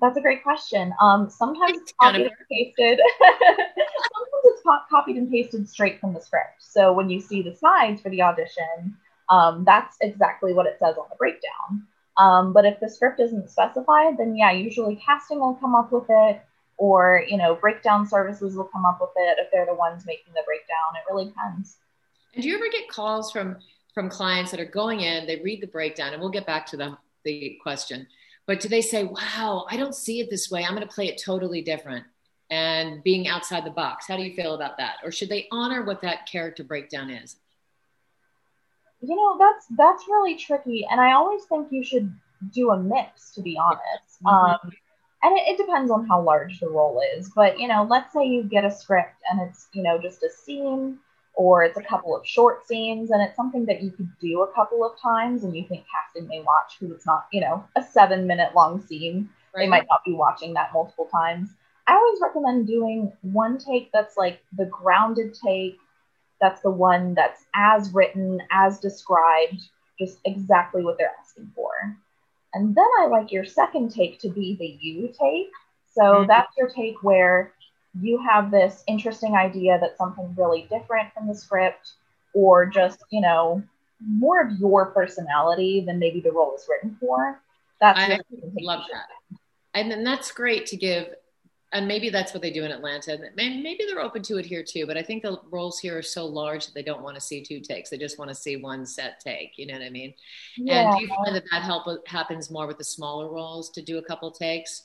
That's 0.01 0.17
a 0.17 0.21
great 0.21 0.43
question. 0.43 0.93
Um, 1.01 1.29
sometimes 1.29 1.77
it's 1.77 1.93
copied 1.99 2.21
and 2.21 2.31
pasted. 2.51 2.99
Sometimes 3.19 4.43
it's 4.45 4.61
copied 4.89 5.15
and 5.17 5.29
pasted 5.29 5.67
straight 5.67 5.99
from 5.99 6.13
the 6.13 6.21
script. 6.21 6.57
So 6.59 6.93
when 6.93 7.09
you 7.09 7.19
see 7.19 7.41
the 7.41 7.55
slides 7.55 8.01
for 8.01 8.09
the 8.09 8.21
audition 8.21 8.95
um, 9.29 9.63
that's 9.65 9.97
exactly 10.01 10.53
what 10.53 10.65
it 10.65 10.77
says 10.79 10.95
on 10.97 11.05
the 11.09 11.15
breakdown. 11.17 11.87
Um, 12.17 12.53
but 12.53 12.65
if 12.65 12.79
the 12.79 12.89
script 12.89 13.19
isn't 13.19 13.51
specified 13.51 14.17
then 14.17 14.35
yeah 14.35 14.49
usually 14.49 14.95
casting 14.95 15.39
will 15.39 15.53
come 15.53 15.75
up 15.75 15.91
with 15.91 16.05
it 16.09 16.41
or 16.77 17.23
you 17.27 17.37
know 17.37 17.55
breakdown 17.55 18.07
services 18.07 18.55
will 18.55 18.65
come 18.65 18.85
up 18.85 18.99
with 19.01 19.09
it 19.15 19.37
if 19.39 19.51
they're 19.51 19.65
the 19.65 19.73
ones 19.73 20.05
making 20.05 20.33
the 20.33 20.43
breakdown. 20.45 20.95
It 20.95 21.11
really 21.11 21.25
depends. 21.25 21.77
And 22.33 22.43
do 22.43 22.49
you 22.49 22.55
ever 22.55 22.69
get 22.71 22.87
calls 22.89 23.31
from 23.31 23.57
from 23.93 24.09
clients 24.09 24.51
that 24.51 24.59
are 24.59 24.65
going 24.65 25.01
in 25.01 25.25
they 25.25 25.37
read 25.37 25.59
the 25.59 25.67
breakdown 25.67 26.13
and 26.13 26.21
we'll 26.21 26.29
get 26.29 26.45
back 26.45 26.67
to 26.67 26.77
the, 26.77 26.95
the 27.25 27.57
question 27.63 28.05
but 28.45 28.59
do 28.59 28.69
they 28.69 28.81
say 28.81 29.05
wow 29.05 29.65
i 29.71 29.75
don't 29.75 29.95
see 29.95 30.19
it 30.19 30.29
this 30.29 30.51
way. 30.51 30.63
I'm 30.63 30.75
going 30.75 30.87
to 30.87 30.93
play 30.93 31.07
it 31.07 31.19
totally 31.23 31.63
different 31.63 32.05
and 32.51 33.03
being 33.03 33.27
outside 33.27 33.65
the 33.65 33.71
box? 33.71 34.07
How 34.07 34.15
do 34.15 34.21
you 34.21 34.33
feel 34.35 34.53
about 34.53 34.77
that? 34.77 34.97
Or 35.03 35.11
should 35.11 35.29
they 35.29 35.47
honor 35.51 35.83
what 35.83 36.01
that 36.03 36.29
character 36.31 36.63
breakdown 36.63 37.09
is? 37.09 37.37
You 39.01 39.15
know 39.15 39.37
that's 39.39 39.65
that's 39.75 40.03
really 40.07 40.35
tricky 40.35 40.85
and 40.89 40.99
i 40.99 41.13
always 41.13 41.43
think 41.45 41.67
you 41.71 41.83
should 41.83 42.11
do 42.51 42.71
a 42.71 42.77
mix 42.77 43.31
to 43.31 43.41
be 43.41 43.57
honest. 43.57 44.23
Mm-hmm. 44.23 44.27
um, 44.67 44.71
and 45.23 45.37
it, 45.37 45.47
it, 45.47 45.57
depends 45.57 45.91
on 45.91 46.07
how 46.07 46.21
large 46.21 46.59
the 46.59 46.69
role 46.69 47.01
is 47.17 47.29
but 47.35 47.59
you 47.59 47.67
know 47.67 47.85
let's 47.89 48.13
say 48.13 48.25
you 48.25 48.43
get 48.43 48.65
a 48.65 48.71
script 48.71 49.15
and 49.31 49.41
it's 49.41 49.67
you 49.73 49.83
know 49.83 49.97
just 49.97 50.23
a 50.23 50.29
scene 50.29 50.97
or 51.37 51.63
it's 51.63 51.77
a 51.77 51.83
couple 51.83 52.15
of 52.15 52.27
short 52.27 52.67
scenes 52.67 53.11
and 53.11 53.21
it's 53.21 53.35
something 53.35 53.65
that 53.65 53.81
you 53.81 53.91
could 53.91 54.09
do 54.19 54.41
a 54.41 54.53
couple 54.53 54.83
of 54.83 54.99
times 54.99 55.43
and 55.43 55.55
you 55.55 55.65
think 55.67 55.85
casting 55.89 56.27
may 56.27 56.41
watch 56.41 56.77
because 56.79 56.93
it's 56.93 57.05
not 57.05 57.27
you 57.31 57.39
know 57.39 57.63
a 57.77 57.83
seven 57.83 58.27
minute 58.27 58.53
long 58.55 58.81
scene. 58.81 59.29
Right. 59.55 59.63
they 59.63 59.69
might 59.69 59.87
not 59.89 60.03
be 60.05 60.13
watching 60.13 60.53
that 60.55 60.73
multiple 60.73 61.05
times. 61.05 61.49
I 61.87 61.93
always 61.93 62.19
recommend 62.21 62.67
doing 62.67 63.13
one 63.21 63.57
take 63.57 63.91
that's 63.93 64.17
like 64.17 64.41
the 64.57 64.65
grounded 64.65 65.33
take 65.33 65.77
that's 66.41 66.61
the 66.61 66.71
one 66.71 67.13
that's 67.13 67.45
as 67.55 67.93
written 67.93 68.41
as 68.51 68.79
described 68.79 69.61
just 69.97 70.19
exactly 70.25 70.83
what 70.83 70.97
they're 70.97 71.13
asking 71.19 71.51
for 71.55 71.71
and 72.53 72.75
then 72.75 72.85
I 72.99 73.07
like 73.07 73.31
your 73.31 73.45
second 73.45 73.93
take 73.93 74.19
to 74.19 74.29
be 74.29 74.55
the 74.57 74.77
you 74.79 75.07
take. 75.07 75.51
So 75.93 76.01
mm-hmm. 76.01 76.27
that's 76.27 76.55
your 76.57 76.69
take 76.69 77.03
where 77.03 77.53
you 77.99 78.19
have 78.29 78.51
this 78.51 78.83
interesting 78.87 79.35
idea 79.35 79.79
that 79.79 79.97
something 79.97 80.33
really 80.37 80.67
different 80.69 81.13
from 81.13 81.27
the 81.27 81.35
script, 81.35 81.93
or 82.33 82.65
just, 82.65 83.03
you 83.09 83.21
know, 83.21 83.63
more 84.05 84.41
of 84.41 84.59
your 84.59 84.87
personality 84.87 85.83
than 85.85 85.97
maybe 85.97 86.19
the 86.19 86.31
role 86.31 86.55
is 86.55 86.67
written 86.69 86.95
for. 86.99 87.41
That's 87.81 87.99
I 87.99 88.19
love 88.59 88.83
that. 88.91 89.39
And 89.73 89.91
then 89.91 90.03
that's 90.03 90.31
great 90.31 90.65
to 90.67 90.77
give 90.77 91.07
and 91.73 91.87
maybe 91.87 92.09
that's 92.09 92.33
what 92.33 92.41
they 92.41 92.51
do 92.51 92.63
in 92.63 92.71
Atlanta. 92.71 93.17
Maybe 93.35 93.79
they're 93.85 93.99
open 93.99 94.21
to 94.23 94.37
it 94.37 94.45
here 94.45 94.63
too, 94.63 94.85
but 94.87 94.97
I 94.97 95.03
think 95.03 95.21
the 95.23 95.39
roles 95.51 95.79
here 95.79 95.97
are 95.97 96.03
so 96.03 96.25
large 96.25 96.65
that 96.65 96.73
they 96.73 96.83
don't 96.83 97.03
want 97.03 97.15
to 97.15 97.21
see 97.21 97.43
two 97.43 97.59
takes. 97.59 97.89
They 97.89 97.97
just 97.97 98.17
want 98.17 98.29
to 98.29 98.35
see 98.35 98.55
one 98.55 98.85
set 98.85 99.19
take. 99.19 99.57
You 99.57 99.67
know 99.67 99.73
what 99.73 99.81
I 99.81 99.89
mean? 99.89 100.13
Yeah. 100.55 100.91
And 100.91 100.97
do 100.97 101.03
you 101.03 101.09
find 101.09 101.35
that 101.35 101.43
that 101.51 101.63
help 101.63 101.85
happens 102.07 102.49
more 102.49 102.67
with 102.67 102.77
the 102.77 102.85
smaller 102.85 103.29
roles 103.29 103.69
to 103.71 103.81
do 103.81 103.97
a 103.97 104.01
couple 104.01 104.31
takes? 104.31 104.83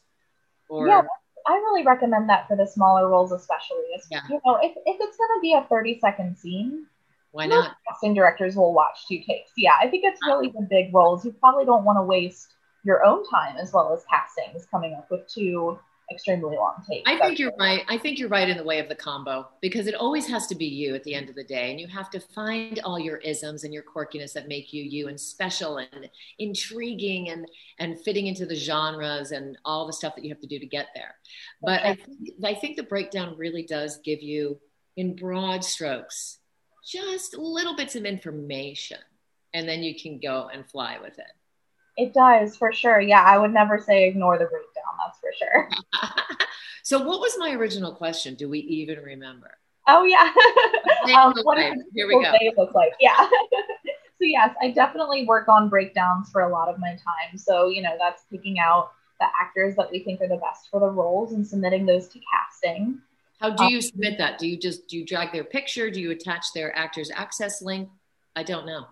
Or 0.68 0.88
yeah, 0.88 1.02
I 1.46 1.52
really 1.52 1.84
recommend 1.84 2.28
that 2.30 2.48
for 2.48 2.56
the 2.56 2.66
smaller 2.66 3.08
roles, 3.08 3.30
especially. 3.30 3.76
Yeah. 4.10 4.22
You 4.28 4.40
know, 4.44 4.58
if 4.60 4.72
if 4.84 4.96
it's 5.00 5.16
going 5.16 5.30
to 5.36 5.40
be 5.40 5.54
a 5.54 5.64
thirty 5.68 6.00
second 6.00 6.36
scene, 6.36 6.86
Why 7.30 7.46
not? 7.46 7.76
casting 7.88 8.12
directors 8.12 8.56
will 8.56 8.72
watch 8.72 9.06
two 9.06 9.18
takes. 9.18 9.52
Yeah, 9.56 9.74
I 9.80 9.86
think 9.88 10.02
it's 10.04 10.20
really 10.26 10.48
the 10.48 10.66
big 10.68 10.92
roles. 10.92 11.24
You 11.24 11.30
probably 11.30 11.64
don't 11.64 11.84
want 11.84 11.98
to 11.98 12.02
waste 12.02 12.54
your 12.84 13.04
own 13.04 13.24
time 13.28 13.56
as 13.56 13.72
well 13.72 13.94
as 13.94 14.02
castings 14.10 14.66
coming 14.68 14.94
up 14.94 15.08
with 15.10 15.28
two 15.28 15.78
extremely 16.12 16.57
long 16.57 16.75
takes. 16.88 17.02
I 17.07 17.19
think 17.19 17.38
you're 17.38 17.52
right. 17.59 17.83
I 17.88 17.99
think 17.99 18.19
you're 18.19 18.28
right 18.28 18.49
in 18.49 18.57
the 18.57 18.64
way 18.64 18.78
of 18.78 18.88
the 18.88 18.95
combo 18.95 19.49
because 19.61 19.87
it 19.87 19.95
always 19.95 20.26
has 20.28 20.47
to 20.49 20.54
be 20.54 20.66
you 20.66 20.95
at 20.95 21.02
the 21.04 21.14
end 21.14 21.28
of 21.28 21.35
the 21.35 21.45
day. 21.45 21.71
And 21.71 21.81
you 21.81 21.88
have 21.88 22.11
to 22.11 22.21
find 22.21 22.81
all 22.85 22.99
your 22.99 23.19
isms 23.19 23.64
and 23.64 23.73
your 23.75 23.83
quirkiness 23.83 24.33
that 24.35 24.49
make 24.49 24.73
you 24.73 24.83
you 24.83 25.09
and 25.09 25.19
special 25.19 25.78
and 25.78 26.11
intriguing 26.38 27.31
and, 27.31 27.47
and 27.78 27.99
fitting 28.00 28.26
into 28.26 28.47
the 28.47 28.54
genres 28.54 29.33
and 29.33 29.59
all 29.64 29.87
the 29.87 29.92
stuff 29.92 30.14
that 30.14 30.25
you 30.25 30.31
have 30.31 30.40
to 30.40 30.47
do 30.47 30.59
to 30.59 30.66
get 30.66 30.88
there. 30.95 31.14
But 31.61 31.81
okay. 31.81 31.90
I, 31.90 31.95
think, 31.95 32.19
I 32.45 32.54
think 32.54 32.76
the 32.76 32.83
breakdown 32.83 33.35
really 33.37 33.64
does 33.64 33.99
give 33.99 34.23
you, 34.23 34.59
in 34.97 35.16
broad 35.16 35.64
strokes, 35.64 36.38
just 36.87 37.37
little 37.37 37.75
bits 37.76 37.97
of 37.97 38.04
information. 38.04 38.99
And 39.54 39.69
then 39.69 39.83
you 39.83 39.95
can 40.00 40.19
go 40.19 40.49
and 40.52 40.69
fly 40.69 40.99
with 41.02 41.19
it. 41.19 41.33
It 41.96 42.14
does 42.14 42.56
for 42.56 42.72
sure. 42.72 43.00
Yeah, 43.00 43.22
I 43.22 43.38
would 43.38 43.52
never 43.52 43.78
say 43.78 44.08
ignore 44.08 44.38
the 44.38 44.46
breakdown. 44.46 44.82
That's 44.99 45.18
for 45.18 45.32
sure. 45.37 45.68
so, 46.82 47.02
what 47.06 47.20
was 47.20 47.37
my 47.38 47.52
original 47.52 47.92
question? 47.92 48.34
Do 48.34 48.49
we 48.49 48.61
even 48.61 48.99
remember? 49.00 49.58
Oh 49.88 50.04
yeah. 50.04 50.32
um, 51.18 51.34
what 51.42 51.56
does 51.56 51.82
Here 51.92 52.06
we 52.06 52.14
go. 52.14 52.32
day 52.32 52.52
look 52.56 52.75
like? 52.75 52.92
Yeah. 53.00 53.16
so 53.52 54.20
yes, 54.20 54.54
I 54.62 54.70
definitely 54.70 55.26
work 55.26 55.49
on 55.49 55.68
breakdowns 55.68 56.30
for 56.30 56.42
a 56.42 56.49
lot 56.49 56.68
of 56.68 56.78
my 56.78 56.90
time. 56.90 57.37
So 57.37 57.68
you 57.68 57.82
know 57.82 57.96
that's 57.99 58.22
picking 58.30 58.58
out 58.58 58.92
the 59.20 59.26
actors 59.40 59.76
that 59.76 59.90
we 59.90 60.00
think 60.00 60.20
are 60.20 60.28
the 60.28 60.37
best 60.37 60.68
for 60.70 60.80
the 60.80 60.88
roles 60.88 61.32
and 61.32 61.46
submitting 61.46 61.87
those 61.87 62.08
to 62.08 62.20
casting. 62.32 63.00
How 63.40 63.50
do 63.50 63.64
you 63.64 63.76
um, 63.76 63.82
submit 63.82 64.18
that? 64.18 64.38
Do 64.38 64.46
you 64.46 64.56
just 64.56 64.87
do 64.87 64.96
you 64.96 65.04
drag 65.04 65.32
their 65.32 65.44
picture? 65.44 65.90
Do 65.90 66.00
you 66.00 66.12
attach 66.12 66.46
their 66.54 66.76
actors 66.76 67.11
access 67.12 67.61
link? 67.61 67.88
I 68.37 68.44
don't 68.44 68.66
know. 68.66 68.87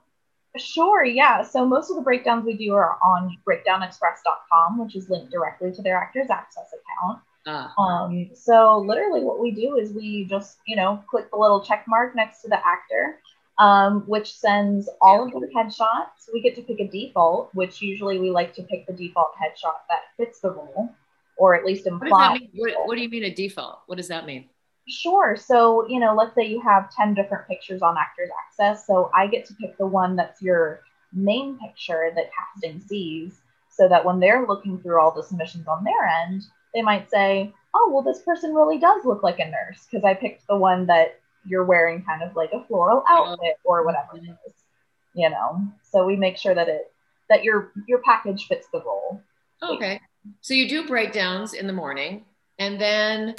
Sure, 0.56 1.04
yeah. 1.04 1.42
So 1.42 1.64
most 1.64 1.90
of 1.90 1.96
the 1.96 2.02
breakdowns 2.02 2.44
we 2.44 2.54
do 2.54 2.74
are 2.74 2.98
on 3.04 3.36
breakdownexpress.com, 3.46 4.78
which 4.78 4.96
is 4.96 5.08
linked 5.08 5.30
directly 5.30 5.72
to 5.72 5.82
their 5.82 5.96
Actors 5.96 6.28
Access 6.28 6.66
account. 6.72 7.20
Uh, 7.46 7.68
um, 7.80 8.30
so 8.34 8.78
literally 8.78 9.22
what 9.22 9.40
we 9.40 9.52
do 9.52 9.76
is 9.76 9.92
we 9.92 10.24
just, 10.24 10.58
you 10.66 10.76
know, 10.76 11.02
click 11.08 11.30
the 11.30 11.36
little 11.36 11.62
check 11.62 11.84
mark 11.88 12.14
next 12.16 12.42
to 12.42 12.48
the 12.48 12.58
actor, 12.66 13.20
um, 13.58 14.02
which 14.06 14.34
sends 14.34 14.88
all 15.00 15.24
of 15.24 15.32
their 15.32 15.50
headshots. 15.50 16.28
We 16.32 16.40
get 16.42 16.56
to 16.56 16.62
pick 16.62 16.80
a 16.80 16.88
default, 16.88 17.54
which 17.54 17.80
usually 17.80 18.18
we 18.18 18.30
like 18.30 18.52
to 18.54 18.62
pick 18.64 18.86
the 18.86 18.92
default 18.92 19.32
headshot 19.40 19.78
that 19.88 20.00
fits 20.16 20.40
the 20.40 20.50
role, 20.50 20.90
or 21.36 21.54
at 21.54 21.64
least 21.64 21.86
imply. 21.86 22.38
What, 22.54 22.72
what, 22.76 22.88
what 22.88 22.94
do 22.96 23.02
you 23.02 23.08
mean 23.08 23.24
a 23.24 23.34
default? 23.34 23.80
What 23.86 23.96
does 23.96 24.08
that 24.08 24.26
mean? 24.26 24.48
Sure. 24.90 25.36
So, 25.36 25.88
you 25.88 26.00
know, 26.00 26.14
let's 26.14 26.34
say 26.34 26.46
you 26.46 26.60
have 26.62 26.94
10 26.94 27.14
different 27.14 27.46
pictures 27.46 27.80
on 27.80 27.96
Actors 27.96 28.30
Access. 28.46 28.86
So 28.86 29.10
I 29.14 29.26
get 29.26 29.46
to 29.46 29.54
pick 29.54 29.78
the 29.78 29.86
one 29.86 30.16
that's 30.16 30.42
your 30.42 30.82
main 31.12 31.58
picture 31.58 32.10
that 32.14 32.30
casting 32.36 32.80
sees 32.80 33.40
so 33.68 33.88
that 33.88 34.04
when 34.04 34.20
they're 34.20 34.46
looking 34.46 34.78
through 34.80 35.00
all 35.00 35.12
the 35.12 35.22
submissions 35.22 35.68
on 35.68 35.84
their 35.84 36.06
end, 36.06 36.42
they 36.74 36.82
might 36.82 37.08
say, 37.10 37.52
oh, 37.74 37.90
well, 37.92 38.02
this 38.02 38.22
person 38.22 38.54
really 38.54 38.78
does 38.78 39.04
look 39.04 39.22
like 39.22 39.38
a 39.38 39.44
nurse 39.44 39.86
because 39.90 40.04
I 40.04 40.14
picked 40.14 40.46
the 40.48 40.56
one 40.56 40.86
that 40.86 41.20
you're 41.46 41.64
wearing 41.64 42.02
kind 42.02 42.22
of 42.22 42.34
like 42.34 42.52
a 42.52 42.64
floral 42.64 43.04
outfit 43.08 43.58
or 43.64 43.84
whatever 43.84 44.16
it 44.16 44.22
is, 44.46 44.52
you 45.14 45.30
know? 45.30 45.62
So 45.82 46.04
we 46.04 46.16
make 46.16 46.36
sure 46.36 46.54
that 46.54 46.68
it, 46.68 46.92
that 47.28 47.44
your, 47.44 47.72
your 47.86 48.00
package 48.02 48.46
fits 48.46 48.66
the 48.72 48.82
role. 48.82 49.22
Okay. 49.62 50.00
So 50.40 50.54
you 50.54 50.68
do 50.68 50.86
breakdowns 50.86 51.54
in 51.54 51.66
the 51.66 51.72
morning 51.72 52.24
and 52.58 52.80
then 52.80 53.36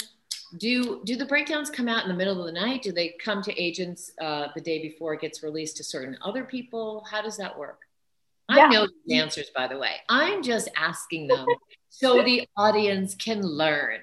do 0.58 1.02
do 1.04 1.16
the 1.16 1.26
breakdowns 1.26 1.70
come 1.70 1.88
out 1.88 2.02
in 2.02 2.08
the 2.08 2.16
middle 2.16 2.40
of 2.40 2.46
the 2.46 2.60
night? 2.60 2.82
Do 2.82 2.92
they 2.92 3.14
come 3.22 3.42
to 3.42 3.60
agents 3.60 4.10
uh, 4.20 4.48
the 4.54 4.60
day 4.60 4.80
before 4.80 5.14
it 5.14 5.20
gets 5.20 5.42
released 5.42 5.76
to 5.78 5.84
certain 5.84 6.16
other 6.22 6.44
people? 6.44 7.04
How 7.10 7.22
does 7.22 7.36
that 7.38 7.58
work? 7.58 7.80
Yeah. 8.50 8.66
i 8.66 8.68
know 8.68 8.88
the 9.06 9.18
answers 9.18 9.50
by 9.54 9.66
the 9.68 9.78
way. 9.78 9.96
I'm 10.08 10.42
just 10.42 10.68
asking 10.76 11.28
them 11.28 11.46
so 11.88 12.22
the 12.24 12.46
audience 12.56 13.14
can 13.14 13.42
learn. 13.42 14.00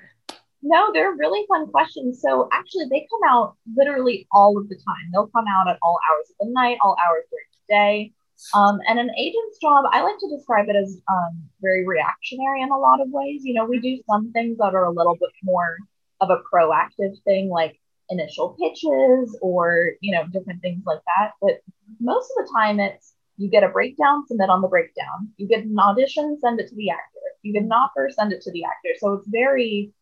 No 0.62 0.92
they're 0.94 1.14
really 1.14 1.46
fun 1.48 1.68
questions. 1.68 2.22
So 2.22 2.50
actually 2.52 2.86
they 2.90 3.08
come 3.10 3.30
out 3.30 3.56
literally 3.76 4.28
all 4.32 4.58
of 4.58 4.70
the 4.70 4.76
time. 4.76 5.12
They'll 5.14 5.28
come 5.28 5.46
out 5.48 5.68
at 5.68 5.78
all 5.82 6.00
hours 6.10 6.30
of 6.32 6.48
the 6.48 6.54
night 6.54 6.78
all 6.84 6.96
hours 7.06 7.26
during 7.30 7.46
the 7.68 7.74
day. 7.74 8.14
Um, 8.54 8.80
and 8.88 8.98
an 8.98 9.12
agent's 9.18 9.60
job, 9.60 9.84
I 9.92 10.02
like 10.02 10.18
to 10.18 10.30
describe 10.30 10.70
it 10.70 10.76
as 10.76 11.02
um, 11.12 11.44
very 11.62 11.86
reactionary 11.86 12.62
in 12.62 12.72
a 12.72 12.78
lot 12.78 13.02
of 13.02 13.10
ways. 13.10 13.42
You 13.44 13.54
know, 13.54 13.66
we 13.66 13.80
do 13.80 14.02
some 14.10 14.32
things 14.32 14.58
that 14.60 14.74
are 14.74 14.86
a 14.86 14.92
little 14.92 15.16
bit 15.16 15.30
more 15.44 15.78
of 16.22 16.30
a 16.30 16.42
proactive 16.54 17.22
thing 17.24 17.50
like 17.50 17.80
initial 18.10 18.58
pitches 18.60 19.38
or 19.42 19.92
you 20.02 20.12
know 20.12 20.26
different 20.32 20.62
things 20.62 20.84
like 20.86 21.02
that. 21.06 21.32
But 21.42 21.62
most 22.00 22.32
of 22.38 22.46
the 22.46 22.52
time 22.54 22.80
it's 22.80 23.14
you 23.38 23.50
get 23.50 23.64
a 23.64 23.70
breakdown 23.70 24.26
submit 24.28 24.50
on 24.50 24.62
the 24.62 24.68
breakdown. 24.68 25.30
You 25.38 25.48
get 25.48 25.64
an 25.64 25.80
audition 25.80 26.38
send 26.42 26.60
it 26.60 26.70
to 26.70 26.76
the 26.76 26.90
actor. 26.90 27.20
You 27.42 27.54
get 27.54 27.64
an 27.64 27.72
offer 27.72 28.10
send 28.12 28.34
it 28.34 28.42
to 28.42 28.52
the 28.52 28.64
actor. 28.64 28.90
So 29.00 29.14
it's 29.14 29.28
very 29.28 29.94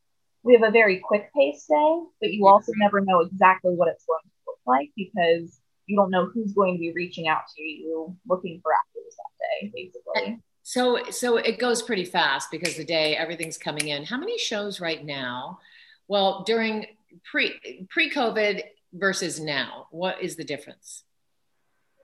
we 0.43 0.53
have 0.53 0.63
a 0.63 0.71
very 0.71 0.99
quick 0.99 1.29
pace 1.35 1.65
day 1.67 1.99
but 2.21 2.31
you 2.31 2.47
also 2.47 2.71
never 2.77 3.01
know 3.01 3.19
exactly 3.19 3.73
what 3.73 3.89
it's 3.89 4.05
going 4.05 4.21
to 4.23 4.29
look 4.47 4.59
like 4.65 4.89
because 4.95 5.59
you 5.87 5.95
don't 5.95 6.09
know 6.09 6.29
who's 6.33 6.53
going 6.53 6.75
to 6.75 6.79
be 6.79 6.93
reaching 6.93 7.27
out 7.27 7.41
to 7.55 7.61
you 7.61 8.15
looking 8.29 8.61
for 8.61 8.71
actors 8.71 9.15
that 9.17 9.71
day 9.71 9.71
basically. 9.75 10.39
So 10.63 11.03
so 11.09 11.37
it 11.37 11.59
goes 11.59 11.81
pretty 11.81 12.05
fast 12.05 12.51
because 12.51 12.75
the 12.75 12.85
day 12.85 13.15
everything's 13.15 13.57
coming 13.57 13.87
in. 13.87 14.03
How 14.03 14.17
many 14.17 14.37
shows 14.37 14.79
right 14.79 15.03
now 15.03 15.59
well, 16.07 16.43
during 16.45 16.85
pre 17.29 17.87
pre 17.89 18.09
COVID 18.09 18.63
versus 18.93 19.39
now, 19.39 19.87
what 19.91 20.21
is 20.21 20.35
the 20.35 20.43
difference? 20.43 21.03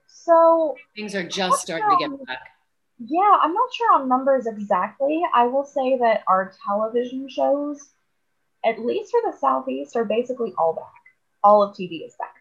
So 0.07 0.75
things 0.95 1.15
are 1.15 1.27
just 1.27 1.61
starting 1.61 1.89
to 1.89 1.97
get 1.97 2.25
back. 2.25 2.39
Yeah, 2.99 3.37
I'm 3.41 3.53
not 3.53 3.73
sure 3.73 3.93
on 3.95 4.07
numbers 4.07 4.47
exactly. 4.47 5.21
I 5.33 5.47
will 5.47 5.65
say 5.65 5.97
that 5.97 6.23
our 6.27 6.53
television 6.65 7.27
shows, 7.27 7.89
at 8.63 8.79
least 8.79 9.11
for 9.11 9.19
the 9.29 9.37
Southeast, 9.37 9.95
are 9.95 10.05
basically 10.05 10.53
all 10.57 10.73
back. 10.73 10.85
All 11.43 11.61
of 11.61 11.75
TV 11.75 12.05
is 12.05 12.15
back, 12.17 12.35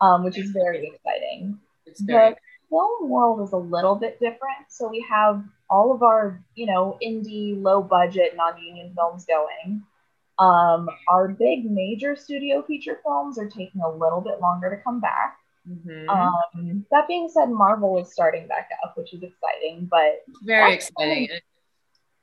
um, 0.00 0.24
which 0.24 0.38
is 0.38 0.50
very 0.50 0.86
exciting. 0.88 1.58
It's 1.86 2.00
very 2.00 2.30
the 2.30 2.36
film 2.70 3.08
world 3.08 3.46
is 3.46 3.52
a 3.52 3.58
little 3.58 3.94
bit 3.94 4.18
different. 4.18 4.66
So 4.68 4.88
we 4.88 5.06
have 5.08 5.44
all 5.70 5.94
of 5.94 6.02
our, 6.02 6.42
you 6.56 6.66
know, 6.66 6.98
indie, 7.02 7.60
low 7.60 7.82
budget, 7.82 8.34
non 8.36 8.58
union 8.58 8.92
films 8.96 9.24
going. 9.26 9.84
Um, 10.38 10.88
our 11.08 11.28
big 11.28 11.70
major 11.70 12.16
studio 12.16 12.62
feature 12.62 12.98
films 13.04 13.38
are 13.38 13.48
taking 13.48 13.80
a 13.82 13.90
little 13.90 14.20
bit 14.20 14.40
longer 14.40 14.70
to 14.70 14.82
come 14.82 15.00
back. 15.00 15.38
Mm-hmm. 15.68 16.08
Um, 16.08 16.84
that 16.90 17.08
being 17.08 17.28
said, 17.28 17.50
Marvel 17.50 17.98
is 17.98 18.12
starting 18.12 18.46
back 18.46 18.68
up, 18.84 18.96
which 18.96 19.14
is 19.14 19.22
exciting, 19.22 19.88
but 19.90 20.24
very 20.42 20.74
exciting. 20.74 21.28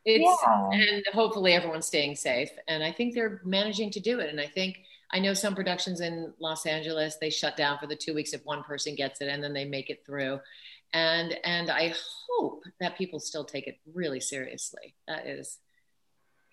It's 0.04 0.42
yeah. 0.46 0.70
and 0.72 1.04
hopefully 1.14 1.54
everyone's 1.54 1.86
staying 1.86 2.16
safe. 2.16 2.50
And 2.68 2.84
I 2.84 2.92
think 2.92 3.14
they're 3.14 3.42
managing 3.46 3.92
to 3.92 4.00
do 4.00 4.20
it. 4.20 4.30
And 4.30 4.42
I 4.42 4.48
think 4.48 4.80
I 5.12 5.20
know 5.20 5.34
some 5.34 5.56
productions 5.56 6.02
in 6.02 6.34
Los 6.40 6.66
Angeles 6.66 7.18
they 7.18 7.30
shut 7.30 7.58
down 7.58 7.78
for 7.78 7.88
the 7.88 7.96
two 7.96 8.14
weeks 8.14 8.34
if 8.34 8.46
one 8.46 8.64
person 8.64 8.96
gets 8.96 9.22
it, 9.22 9.28
and 9.28 9.44
then 9.44 9.54
they 9.54 9.66
make 9.66 9.90
it 9.90 10.06
through. 10.06 10.40
And 10.94 11.38
and 11.44 11.70
I 11.70 11.94
hope 12.28 12.64
that 12.80 12.98
people 12.98 13.20
still 13.20 13.46
take 13.46 13.68
it 13.68 13.80
really 13.94 14.20
seriously. 14.20 14.96
That 15.08 15.28
is 15.28 15.58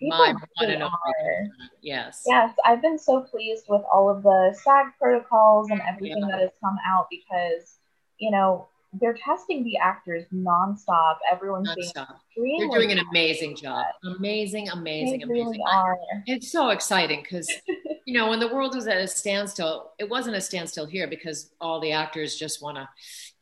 my 0.00 0.35
one 0.61 0.71
and 0.71 0.83
only. 0.83 1.50
Yes. 1.83 2.23
Yes, 2.26 2.55
I've 2.64 2.83
been 2.83 2.99
so 2.99 3.23
pleased 3.23 3.64
with 3.69 3.83
all 3.93 4.09
of 4.09 4.23
the 4.23 4.57
SAG 4.62 4.87
protocols 4.99 5.71
and 5.71 5.81
everything 5.88 6.23
yeah. 6.23 6.37
that 6.37 6.40
has 6.40 6.50
come 6.62 6.76
out 6.87 7.09
because, 7.11 7.78
you 8.19 8.31
know, 8.31 8.69
they're 8.95 9.17
testing 9.23 9.64
the 9.64 9.76
actors 9.76 10.25
nonstop. 10.33 11.17
Everyone's 11.31 11.69
nonstop. 11.69 12.17
being 12.35 12.59
They're 12.59 12.81
doing 12.81 12.93
an 12.93 13.05
amazing 13.11 13.57
job. 13.57 13.85
Amazing, 14.05 14.71
amazing, 14.71 15.19
they 15.19 15.25
amazing. 15.25 15.47
Really 15.47 15.61
are. 15.71 15.99
It's 16.26 16.50
so 16.50 16.71
exciting 16.71 17.23
because 17.23 17.50
you 18.07 18.14
know 18.14 18.31
when 18.31 18.40
the 18.40 18.49
world 18.49 18.75
was 18.75 18.87
at 18.87 18.97
a 18.97 19.07
standstill, 19.07 19.93
it 19.99 20.09
wasn't 20.09 20.37
a 20.37 20.40
standstill 20.40 20.87
here 20.87 21.07
because 21.07 21.50
all 21.61 21.81
the 21.81 21.93
actors 21.93 22.37
just 22.37 22.62
want 22.62 22.78
to 22.78 22.88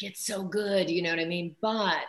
get 0.01 0.17
so 0.17 0.43
good. 0.43 0.91
You 0.91 1.03
know 1.03 1.11
what 1.11 1.21
I 1.21 1.27
mean? 1.27 1.55
But 1.63 2.07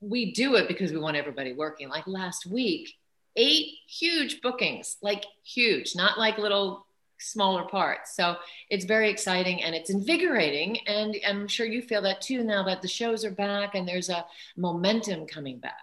we 0.00 0.32
do 0.32 0.54
it 0.54 0.68
because 0.68 0.92
we 0.92 0.98
want 0.98 1.16
everybody 1.16 1.52
working. 1.52 1.88
Like 1.88 2.06
last 2.06 2.46
week, 2.46 2.94
eight 3.38 3.76
huge 3.86 4.42
bookings, 4.42 4.98
like 5.00 5.24
huge, 5.44 5.96
not 5.96 6.18
like 6.18 6.36
little 6.36 6.84
smaller 7.18 7.64
parts. 7.64 8.14
So 8.14 8.36
it's 8.68 8.84
very 8.84 9.10
exciting 9.10 9.62
and 9.62 9.74
it's 9.74 9.90
invigorating. 9.90 10.78
And 10.86 11.16
I'm 11.26 11.48
sure 11.48 11.66
you 11.66 11.80
feel 11.80 12.02
that 12.02 12.20
too 12.20 12.44
now 12.44 12.62
that 12.64 12.82
the 12.82 12.88
shows 12.88 13.24
are 13.24 13.30
back 13.30 13.74
and 13.74 13.88
there's 13.88 14.10
a 14.10 14.26
momentum 14.56 15.26
coming 15.26 15.58
back. 15.58 15.74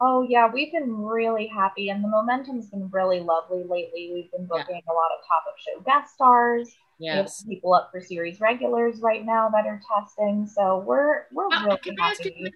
Oh 0.00 0.26
yeah, 0.28 0.50
we've 0.52 0.72
been 0.72 0.96
really 0.96 1.46
happy 1.46 1.90
and 1.90 2.02
the 2.02 2.08
momentum's 2.08 2.66
been 2.66 2.90
really 2.90 3.20
lovely 3.20 3.62
lately. 3.62 4.10
We've 4.12 4.30
been 4.32 4.46
booking 4.46 4.82
yeah. 4.84 4.92
a 4.92 4.94
lot 4.94 5.10
of 5.16 5.24
top 5.26 5.44
of 5.48 5.54
show 5.58 5.80
guest 5.84 6.14
stars. 6.14 6.74
Yes. 6.98 7.42
people 7.42 7.74
up 7.74 7.90
for 7.90 8.00
series 8.00 8.40
regulars 8.40 9.00
right 9.00 9.24
now 9.24 9.48
that 9.48 9.66
are 9.66 9.80
testing. 9.96 10.46
So 10.46 10.78
we're 10.86 11.24
we're 11.32 11.48
really 11.48 11.78
happy. 11.98 12.52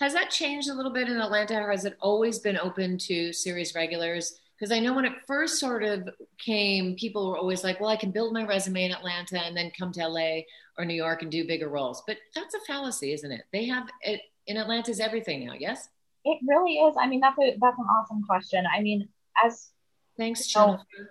Has 0.00 0.12
that 0.12 0.30
changed 0.30 0.68
a 0.68 0.74
little 0.74 0.92
bit 0.92 1.08
in 1.08 1.20
Atlanta, 1.20 1.60
or 1.60 1.70
has 1.70 1.84
it 1.84 1.96
always 2.00 2.38
been 2.38 2.56
open 2.58 2.98
to 2.98 3.32
series 3.32 3.74
regulars? 3.74 4.38
Because 4.56 4.72
I 4.72 4.78
know 4.78 4.94
when 4.94 5.04
it 5.04 5.12
first 5.26 5.58
sort 5.58 5.82
of 5.82 6.08
came, 6.38 6.94
people 6.96 7.28
were 7.28 7.38
always 7.38 7.64
like, 7.64 7.80
well, 7.80 7.90
I 7.90 7.96
can 7.96 8.10
build 8.10 8.32
my 8.32 8.44
resume 8.44 8.84
in 8.84 8.92
Atlanta 8.92 9.40
and 9.40 9.56
then 9.56 9.72
come 9.76 9.92
to 9.92 10.06
LA 10.06 10.40
or 10.76 10.84
New 10.84 10.94
York 10.94 11.22
and 11.22 11.30
do 11.30 11.46
bigger 11.46 11.68
roles. 11.68 12.02
But 12.06 12.18
that's 12.34 12.54
a 12.54 12.60
fallacy, 12.60 13.12
isn't 13.12 13.30
it? 13.30 13.42
They 13.52 13.66
have 13.66 13.88
it 14.02 14.20
in 14.46 14.56
Atlanta's 14.56 15.00
everything 15.00 15.46
now, 15.46 15.54
yes? 15.58 15.88
It 16.24 16.38
really 16.46 16.74
is. 16.74 16.96
I 16.98 17.06
mean, 17.06 17.20
that's 17.20 17.38
a 17.38 17.56
that's 17.60 17.78
an 17.78 17.84
awesome 17.84 18.22
question. 18.24 18.64
I 18.72 18.80
mean, 18.82 19.08
as 19.44 19.70
thanks, 20.16 20.52
oh. 20.56 20.66
Jennifer. 20.66 21.10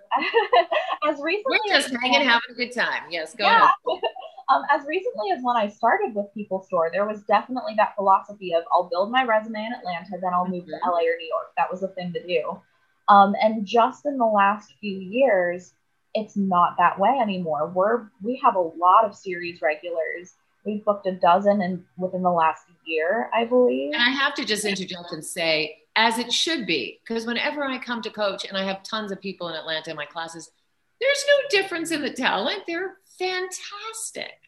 as 1.08 1.20
recently 1.20 1.58
we're 1.66 1.74
just 1.74 1.94
hanging, 2.02 2.20
having 2.20 2.40
a 2.50 2.54
good 2.54 2.72
time. 2.72 3.04
Yes, 3.10 3.34
go 3.34 3.44
yeah. 3.44 3.70
ahead. 3.86 4.00
um, 4.48 4.62
as 4.70 4.86
recently 4.86 5.30
as 5.32 5.40
when 5.42 5.56
I 5.56 5.68
started 5.68 6.14
with 6.14 6.32
People 6.32 6.62
Store, 6.62 6.90
there 6.92 7.06
was 7.06 7.22
definitely 7.22 7.74
that 7.76 7.94
philosophy 7.96 8.54
of 8.54 8.64
I'll 8.72 8.88
build 8.88 9.10
my 9.10 9.24
resume 9.24 9.66
in 9.66 9.72
Atlanta, 9.72 10.18
then 10.20 10.32
I'll 10.32 10.46
move 10.46 10.64
mm-hmm. 10.64 10.84
to 10.84 10.90
LA 10.90 11.00
or 11.00 11.16
New 11.18 11.28
York. 11.28 11.52
That 11.56 11.70
was 11.70 11.80
the 11.80 11.88
thing 11.88 12.12
to 12.14 12.26
do. 12.26 12.60
Um, 13.08 13.34
and 13.40 13.66
just 13.66 14.06
in 14.06 14.18
the 14.18 14.24
last 14.24 14.72
few 14.80 14.98
years, 14.98 15.72
it's 16.14 16.36
not 16.36 16.76
that 16.78 16.98
way 16.98 17.18
anymore. 17.20 17.70
We're 17.74 18.08
we 18.22 18.40
have 18.42 18.56
a 18.56 18.60
lot 18.60 19.04
of 19.04 19.14
series 19.14 19.60
regulars. 19.60 20.34
We've 20.64 20.84
booked 20.84 21.06
a 21.06 21.12
dozen 21.12 21.62
and 21.62 21.84
within 21.96 22.22
the 22.22 22.30
last 22.30 22.64
year, 22.84 23.30
I 23.34 23.44
believe. 23.44 23.92
And 23.94 24.02
I 24.02 24.10
have 24.10 24.34
to 24.34 24.44
just 24.44 24.64
interject 24.64 25.12
and 25.12 25.24
say, 25.24 25.78
as 25.96 26.18
it 26.18 26.32
should 26.32 26.66
be, 26.66 27.00
because 27.06 27.26
whenever 27.26 27.64
I 27.64 27.78
come 27.78 28.02
to 28.02 28.10
coach 28.10 28.44
and 28.44 28.56
I 28.56 28.64
have 28.64 28.82
tons 28.82 29.12
of 29.12 29.20
people 29.20 29.48
in 29.48 29.54
Atlanta 29.54 29.90
in 29.90 29.96
my 29.96 30.04
classes, 30.04 30.50
there's 31.00 31.24
no 31.26 31.60
difference 31.60 31.90
in 31.90 32.02
the 32.02 32.12
talent. 32.12 32.64
They're 32.66 32.96
fantastic. 33.18 34.38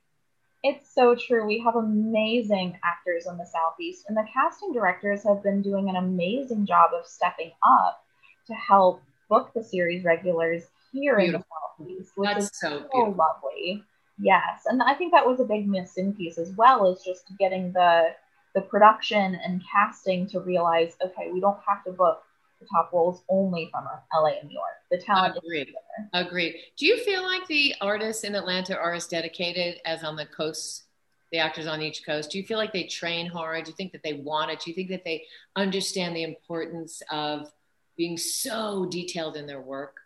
It's 0.62 0.95
so 0.95 1.15
true. 1.15 1.47
We 1.47 1.59
have 1.61 1.77
amazing 1.77 2.79
actors 2.85 3.27
in 3.27 3.39
the 3.39 3.47
Southeast, 3.47 4.05
and 4.09 4.17
the 4.17 4.27
casting 4.33 4.73
directors 4.73 5.23
have 5.25 5.43
been 5.43 5.62
doing 5.62 5.89
an 5.89 5.97
amazing 5.97 6.67
job 6.67 6.91
of 6.93 7.07
stepping 7.07 7.53
up 7.67 8.05
to 8.47 8.55
help 8.55 9.03
book 9.29 9.53
the 9.55 9.65
series 9.65 10.05
regulars 10.05 10.65
here 10.93 11.17
beautiful. 11.17 11.47
in 11.79 11.87
the 11.87 11.95
Southeast, 11.95 12.12
which 12.17 12.29
That's 12.29 12.45
is 12.47 12.50
so, 12.55 12.87
so 12.93 12.99
lovely. 13.17 13.83
Yes, 14.19 14.65
and 14.67 14.83
I 14.83 14.95
think 14.95 15.12
that 15.12 15.27
was 15.27 15.41
a 15.41 15.45
big 15.45 15.67
missing 15.67 16.12
piece 16.12 16.37
as 16.37 16.53
well, 16.57 16.93
is 16.93 17.03
just 17.03 17.25
getting 17.39 17.73
the 17.73 18.15
the 18.55 18.61
production 18.61 19.37
and 19.37 19.62
casting 19.73 20.27
to 20.29 20.41
realize, 20.41 20.97
okay, 21.05 21.31
we 21.33 21.41
don't 21.41 21.59
have 21.67 21.85
to 21.85 21.93
book 21.93 22.23
the 22.61 22.67
top 22.67 22.90
roles 22.93 23.23
only 23.29 23.69
from 23.73 23.87
uh, 23.87 24.21
LA 24.21 24.38
and 24.40 24.49
New 24.49 24.55
York. 24.55 24.64
The 24.90 24.99
talent 24.99 25.37
Agreed. 25.38 25.75
Agreed. 26.12 26.57
Do 26.76 26.87
you 26.87 26.99
feel 26.99 27.23
like 27.23 27.47
the 27.47 27.75
artists 27.81 28.25
in 28.25 28.35
Atlanta 28.35 28.76
are 28.76 28.93
as 28.93 29.07
dedicated 29.07 29.81
as 29.85 30.05
on 30.05 30.17
the 30.17 30.26
coast, 30.26 30.85
the 31.33 31.38
actors 31.38 31.67
on 31.67 31.81
each 31.81 32.05
coast? 32.05 32.31
Do 32.31 32.38
you 32.38 32.45
feel 32.45 32.59
like 32.59 32.73
they 32.73 32.85
train 32.85 33.26
hard? 33.26 33.64
Do 33.64 33.71
you 33.71 33.76
think 33.76 33.93
that 33.93 34.02
they 34.02 34.14
want 34.14 34.50
it? 34.50 34.61
Do 34.61 34.71
you 34.71 34.75
think 34.75 34.90
that 34.90 35.05
they 35.05 35.25
understand 35.57 36.14
the 36.14 36.25
importance 36.25 37.02
of 37.11 37.50
being 37.97 38.19
so 38.19 38.87
detailed 38.90 39.37
in 39.37 39.47
their 39.47 39.61
work? 39.61 39.97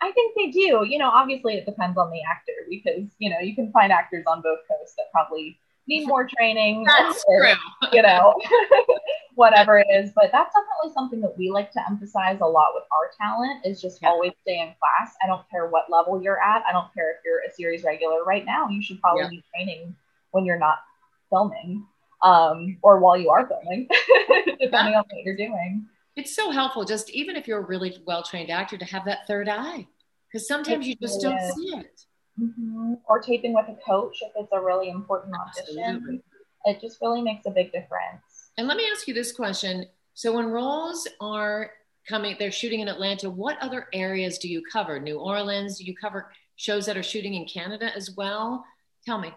I 0.00 0.12
think 0.12 0.34
they 0.36 0.50
do. 0.50 0.86
You 0.88 0.98
know, 0.98 1.10
obviously 1.10 1.54
it 1.54 1.66
depends 1.66 1.98
on 1.98 2.10
the 2.10 2.20
actor 2.30 2.52
because, 2.70 3.10
you 3.18 3.28
know, 3.28 3.38
you 3.40 3.54
can 3.54 3.70
find 3.70 3.92
actors 3.92 4.24
on 4.26 4.40
both 4.40 4.60
coasts 4.68 4.94
that 4.96 5.06
probably 5.12 5.58
need 5.90 6.06
more 6.06 6.26
training. 6.26 6.84
That's 6.84 7.22
or, 7.26 7.40
true. 7.40 7.54
You 7.92 8.02
know, 8.02 8.34
whatever 9.34 9.78
it 9.78 9.86
is. 9.92 10.10
But 10.14 10.30
that's 10.32 10.54
definitely 10.54 10.94
something 10.94 11.20
that 11.20 11.36
we 11.36 11.50
like 11.50 11.70
to 11.72 11.80
emphasize 11.88 12.38
a 12.40 12.46
lot 12.46 12.68
with 12.74 12.84
our 12.92 13.10
talent 13.20 13.66
is 13.66 13.82
just 13.82 14.00
yeah. 14.00 14.08
always 14.08 14.32
stay 14.42 14.60
in 14.60 14.68
class. 14.78 15.14
I 15.22 15.26
don't 15.26 15.48
care 15.50 15.66
what 15.66 15.90
level 15.90 16.22
you're 16.22 16.40
at. 16.40 16.62
I 16.66 16.72
don't 16.72 16.92
care 16.94 17.10
if 17.12 17.18
you're 17.24 17.40
a 17.46 17.52
series 17.52 17.84
regular 17.84 18.24
right 18.24 18.46
now. 18.46 18.68
You 18.68 18.82
should 18.82 19.00
probably 19.00 19.24
yeah. 19.24 19.30
be 19.30 19.44
training 19.54 19.96
when 20.30 20.44
you're 20.44 20.58
not 20.58 20.78
filming 21.28 21.84
um, 22.22 22.78
or 22.82 23.00
while 23.00 23.16
you 23.16 23.30
are 23.30 23.46
filming, 23.46 23.88
depending 24.60 24.94
on 24.94 25.04
what 25.08 25.24
you're 25.24 25.36
doing. 25.36 25.86
It's 26.16 26.34
so 26.34 26.50
helpful, 26.50 26.84
just 26.84 27.10
even 27.10 27.36
if 27.36 27.48
you're 27.48 27.60
a 27.60 27.66
really 27.66 27.96
well 28.06 28.22
trained 28.22 28.50
actor, 28.50 28.76
to 28.76 28.84
have 28.84 29.04
that 29.06 29.26
third 29.26 29.48
eye 29.48 29.86
because 30.30 30.46
sometimes 30.46 30.86
it 30.86 30.90
you 30.90 30.96
just 30.96 31.20
don't 31.20 31.40
see 31.54 31.76
it. 31.76 32.04
Mm-hmm. 32.40 32.94
Or 33.08 33.20
taping 33.20 33.54
with 33.54 33.66
a 33.68 33.76
coach 33.86 34.18
if 34.22 34.32
it's 34.36 34.52
a 34.52 34.60
really 34.60 34.88
important 34.88 35.34
audition. 35.34 35.78
Absolutely. 35.78 36.22
It 36.66 36.80
just 36.80 37.00
really 37.00 37.22
makes 37.22 37.46
a 37.46 37.50
big 37.50 37.72
difference. 37.72 38.50
And 38.58 38.68
let 38.68 38.76
me 38.76 38.88
ask 38.92 39.08
you 39.08 39.14
this 39.14 39.32
question. 39.32 39.86
So 40.14 40.32
when 40.32 40.46
roles 40.46 41.06
are 41.20 41.70
coming, 42.08 42.36
they're 42.38 42.50
shooting 42.50 42.80
in 42.80 42.88
Atlanta, 42.88 43.30
what 43.30 43.56
other 43.60 43.88
areas 43.92 44.38
do 44.38 44.48
you 44.48 44.62
cover? 44.70 45.00
New 45.00 45.18
Orleans? 45.18 45.78
Do 45.78 45.84
you 45.84 45.94
cover 45.96 46.30
shows 46.56 46.86
that 46.86 46.96
are 46.96 47.02
shooting 47.02 47.34
in 47.34 47.46
Canada 47.46 47.90
as 47.94 48.14
well? 48.16 48.64
Tell 49.06 49.18
me. 49.18 49.32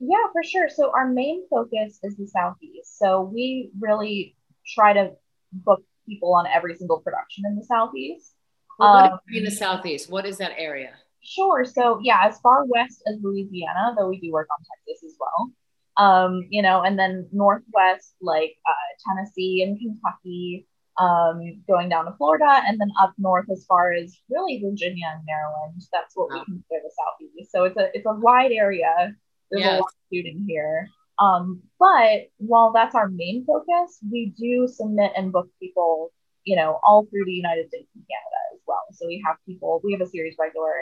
Yeah, 0.00 0.16
for 0.32 0.44
sure. 0.44 0.68
So 0.68 0.92
our 0.94 1.08
main 1.08 1.48
focus 1.48 1.98
is 2.02 2.16
the 2.16 2.26
Southeast. 2.26 2.98
So 2.98 3.22
we 3.22 3.70
really 3.80 4.36
try 4.66 4.92
to 4.92 5.12
book 5.52 5.82
people 6.06 6.34
on 6.34 6.46
every 6.46 6.76
single 6.76 7.00
production 7.00 7.44
in 7.46 7.56
the 7.56 7.64
Southeast. 7.64 8.34
Well, 8.78 8.92
what 8.92 9.12
um, 9.12 9.18
in 9.32 9.44
the 9.44 9.50
Southeast? 9.50 10.08
What 10.08 10.24
is 10.24 10.38
that 10.38 10.52
area? 10.56 10.92
Sure. 11.28 11.64
So 11.64 12.00
yeah, 12.02 12.20
as 12.24 12.38
far 12.40 12.64
west 12.64 13.02
as 13.06 13.18
Louisiana, 13.22 13.94
though 13.96 14.08
we 14.08 14.18
do 14.18 14.32
work 14.32 14.48
on 14.50 14.64
Texas 14.64 15.04
as 15.04 15.16
well. 15.20 15.50
Um, 15.98 16.46
you 16.48 16.62
know, 16.62 16.82
and 16.82 16.98
then 16.98 17.28
northwest 17.32 18.14
like 18.22 18.56
uh, 18.66 18.88
Tennessee 19.06 19.62
and 19.62 19.78
Kentucky, 19.78 20.66
um, 20.98 21.62
going 21.68 21.88
down 21.88 22.06
to 22.06 22.14
Florida, 22.16 22.62
and 22.66 22.80
then 22.80 22.88
up 23.00 23.12
north 23.18 23.46
as 23.50 23.64
far 23.66 23.92
as 23.92 24.16
really 24.30 24.62
Virginia 24.64 25.06
and 25.12 25.22
Maryland. 25.26 25.82
That's 25.92 26.16
what 26.16 26.30
wow. 26.30 26.38
we 26.38 26.44
consider 26.44 26.80
the 26.82 26.92
southeast. 26.96 27.52
So 27.52 27.64
it's 27.64 27.76
a 27.76 27.90
it's 27.94 28.06
a 28.06 28.14
wide 28.14 28.52
area. 28.52 29.12
There's 29.50 29.64
yes. 29.64 29.72
a 29.72 29.82
lot 29.82 29.88
of 29.88 29.94
shooting 30.10 30.46
here. 30.48 30.88
Um, 31.18 31.62
but 31.78 32.28
while 32.38 32.72
that's 32.72 32.94
our 32.94 33.08
main 33.08 33.44
focus, 33.44 33.98
we 34.10 34.32
do 34.38 34.66
submit 34.68 35.12
and 35.16 35.32
book 35.32 35.48
people, 35.60 36.12
you 36.44 36.56
know, 36.56 36.78
all 36.86 37.06
through 37.10 37.24
the 37.26 37.32
United 37.32 37.68
States 37.68 37.88
and 37.94 38.04
Canada 38.08 38.40
as 38.54 38.60
well. 38.66 38.84
So 38.92 39.06
we 39.06 39.22
have 39.26 39.36
people, 39.44 39.80
we 39.82 39.92
have 39.92 40.00
a 40.00 40.06
series 40.06 40.36
regular 40.38 40.72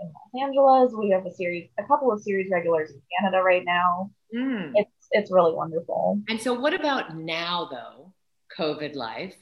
in 0.00 0.12
Los 0.12 0.42
Angeles. 0.42 0.92
We 0.96 1.10
have 1.10 1.26
a 1.26 1.32
series, 1.32 1.68
a 1.78 1.84
couple 1.84 2.12
of 2.12 2.20
series 2.20 2.50
regulars 2.50 2.90
in 2.90 3.00
Canada 3.18 3.42
right 3.42 3.64
now. 3.64 4.10
Mm. 4.34 4.72
It's 4.74 4.90
it's 5.10 5.30
really 5.30 5.54
wonderful. 5.54 6.20
And 6.28 6.40
so, 6.40 6.52
what 6.52 6.74
about 6.74 7.16
now 7.16 7.68
though? 7.70 8.12
COVID 8.58 8.94
life, 8.94 9.36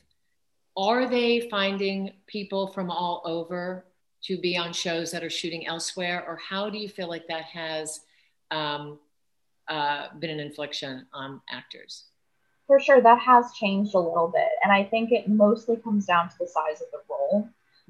are 0.77 1.09
they 1.09 1.49
finding 1.51 2.13
people 2.27 2.67
from 2.69 2.91
all 2.91 3.23
over 3.25 3.87
to 4.23 4.39
be 4.39 4.57
on 4.57 4.73
shows 4.73 5.11
that 5.11 5.23
are 5.23 5.31
shooting 5.31 5.67
elsewhere, 5.67 6.25
or 6.27 6.37
how 6.37 6.71
do 6.71 6.79
you 6.79 6.89
feel 6.89 7.09
like 7.09 7.27
that 7.27 7.45
has 7.45 8.01
um, 8.51 8.99
uh, 9.69 10.09
been 10.19 10.31
an 10.31 10.41
infliction 10.41 11.07
on 11.13 11.41
actors? 11.51 12.05
For 12.67 12.81
sure, 12.81 13.03
that 13.03 13.19
has 13.19 13.53
changed 13.53 13.95
a 13.95 13.99
little 13.99 14.31
bit, 14.33 14.49
and 14.63 14.73
I 14.73 14.85
think 14.85 15.11
it 15.13 15.29
mostly 15.29 15.77
comes 15.77 16.07
down 16.07 16.29
to 16.29 16.35
the 16.39 16.47
size 16.47 16.81
of 16.81 16.87
the 16.93 17.01
role. 17.11 17.49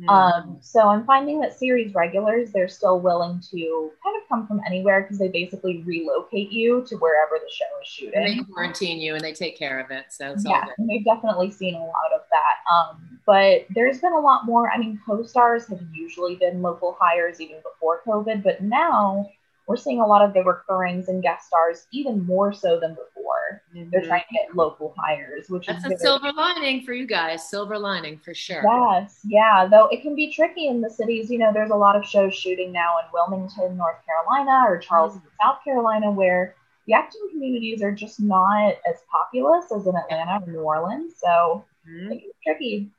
Um, 0.08 0.58
so 0.60 0.88
I'm 0.88 1.04
finding 1.04 1.40
that 1.40 1.56
series 1.56 1.94
regulars, 1.94 2.50
they're 2.50 2.68
still 2.68 2.98
willing 2.98 3.40
to 3.50 3.90
kind 4.02 4.16
of 4.16 4.28
come 4.28 4.46
from 4.46 4.60
anywhere 4.66 5.02
because 5.02 5.18
they 5.18 5.28
basically 5.28 5.82
relocate 5.84 6.50
you 6.50 6.84
to 6.88 6.96
wherever 6.96 7.34
the 7.34 7.50
show 7.50 7.64
is 7.80 7.88
shooting. 7.88 8.12
And 8.14 8.40
they 8.40 8.52
quarantine 8.52 9.00
you 9.00 9.14
and 9.14 9.22
they 9.22 9.32
take 9.32 9.56
care 9.56 9.78
of 9.78 9.90
it. 9.90 10.06
So 10.10 10.34
yeah, 10.46 10.64
we've 10.78 11.04
definitely 11.04 11.50
seen 11.50 11.74
a 11.74 11.84
lot 11.84 12.12
of 12.14 12.22
that. 12.30 12.74
Um, 12.74 13.20
but 13.26 13.66
there's 13.74 13.98
been 13.98 14.12
a 14.12 14.20
lot 14.20 14.46
more. 14.46 14.70
I 14.70 14.78
mean, 14.78 15.00
co-stars 15.06 15.68
have 15.68 15.80
usually 15.92 16.36
been 16.36 16.62
local 16.62 16.96
hires 16.98 17.40
even 17.40 17.56
before 17.56 18.00
COVID, 18.06 18.42
but 18.42 18.62
now 18.62 19.30
we're 19.66 19.76
seeing 19.76 20.00
a 20.00 20.06
lot 20.06 20.24
of 20.24 20.34
the 20.34 20.42
recurrings 20.42 21.08
and 21.08 21.22
guest 21.22 21.46
stars 21.46 21.86
even 21.92 22.26
more 22.26 22.52
so 22.52 22.80
than 22.80 22.90
before. 22.94 23.31
Mm-hmm. 23.74 23.90
They're 23.90 24.04
trying 24.04 24.22
to 24.28 24.34
get 24.34 24.56
local 24.56 24.94
hires, 24.98 25.48
which 25.48 25.66
That's 25.66 25.84
is 25.84 25.92
a 25.92 25.98
silver 25.98 26.32
lining 26.32 26.82
for 26.82 26.92
you 26.92 27.06
guys. 27.06 27.48
Silver 27.48 27.78
lining 27.78 28.18
for 28.18 28.34
sure. 28.34 28.62
Yes, 28.64 29.20
yeah. 29.24 29.66
Though 29.70 29.88
it 29.88 30.02
can 30.02 30.14
be 30.14 30.30
tricky 30.30 30.68
in 30.68 30.80
the 30.80 30.90
cities. 30.90 31.30
You 31.30 31.38
know, 31.38 31.52
there's 31.52 31.70
a 31.70 31.76
lot 31.76 31.96
of 31.96 32.04
shows 32.04 32.34
shooting 32.34 32.72
now 32.72 32.98
in 32.98 33.06
Wilmington, 33.12 33.76
North 33.76 33.96
Carolina, 34.04 34.64
or 34.68 34.78
Charleston, 34.78 35.22
mm-hmm. 35.22 35.48
South 35.48 35.64
Carolina, 35.64 36.10
where 36.10 36.54
the 36.86 36.94
acting 36.94 37.28
communities 37.30 37.82
are 37.82 37.92
just 37.92 38.20
not 38.20 38.74
as 38.88 38.96
populous 39.10 39.72
as 39.72 39.86
in 39.86 39.96
Atlanta 39.96 40.44
or 40.44 40.52
New 40.52 40.60
Orleans. 40.60 41.14
So 41.16 41.64
mm-hmm. 41.88 42.12
it's 42.12 42.38
tricky. 42.44 42.90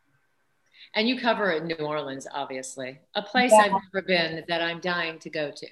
And 0.95 1.07
you 1.07 1.19
cover 1.19 1.59
New 1.59 1.75
Orleans, 1.75 2.27
obviously, 2.31 2.99
a 3.15 3.21
place 3.21 3.51
yeah. 3.51 3.59
I've 3.59 3.71
never 3.71 4.05
been 4.05 4.43
that 4.47 4.62
I'm 4.62 4.79
dying 4.79 5.19
to 5.19 5.29
go 5.29 5.51
to. 5.51 5.67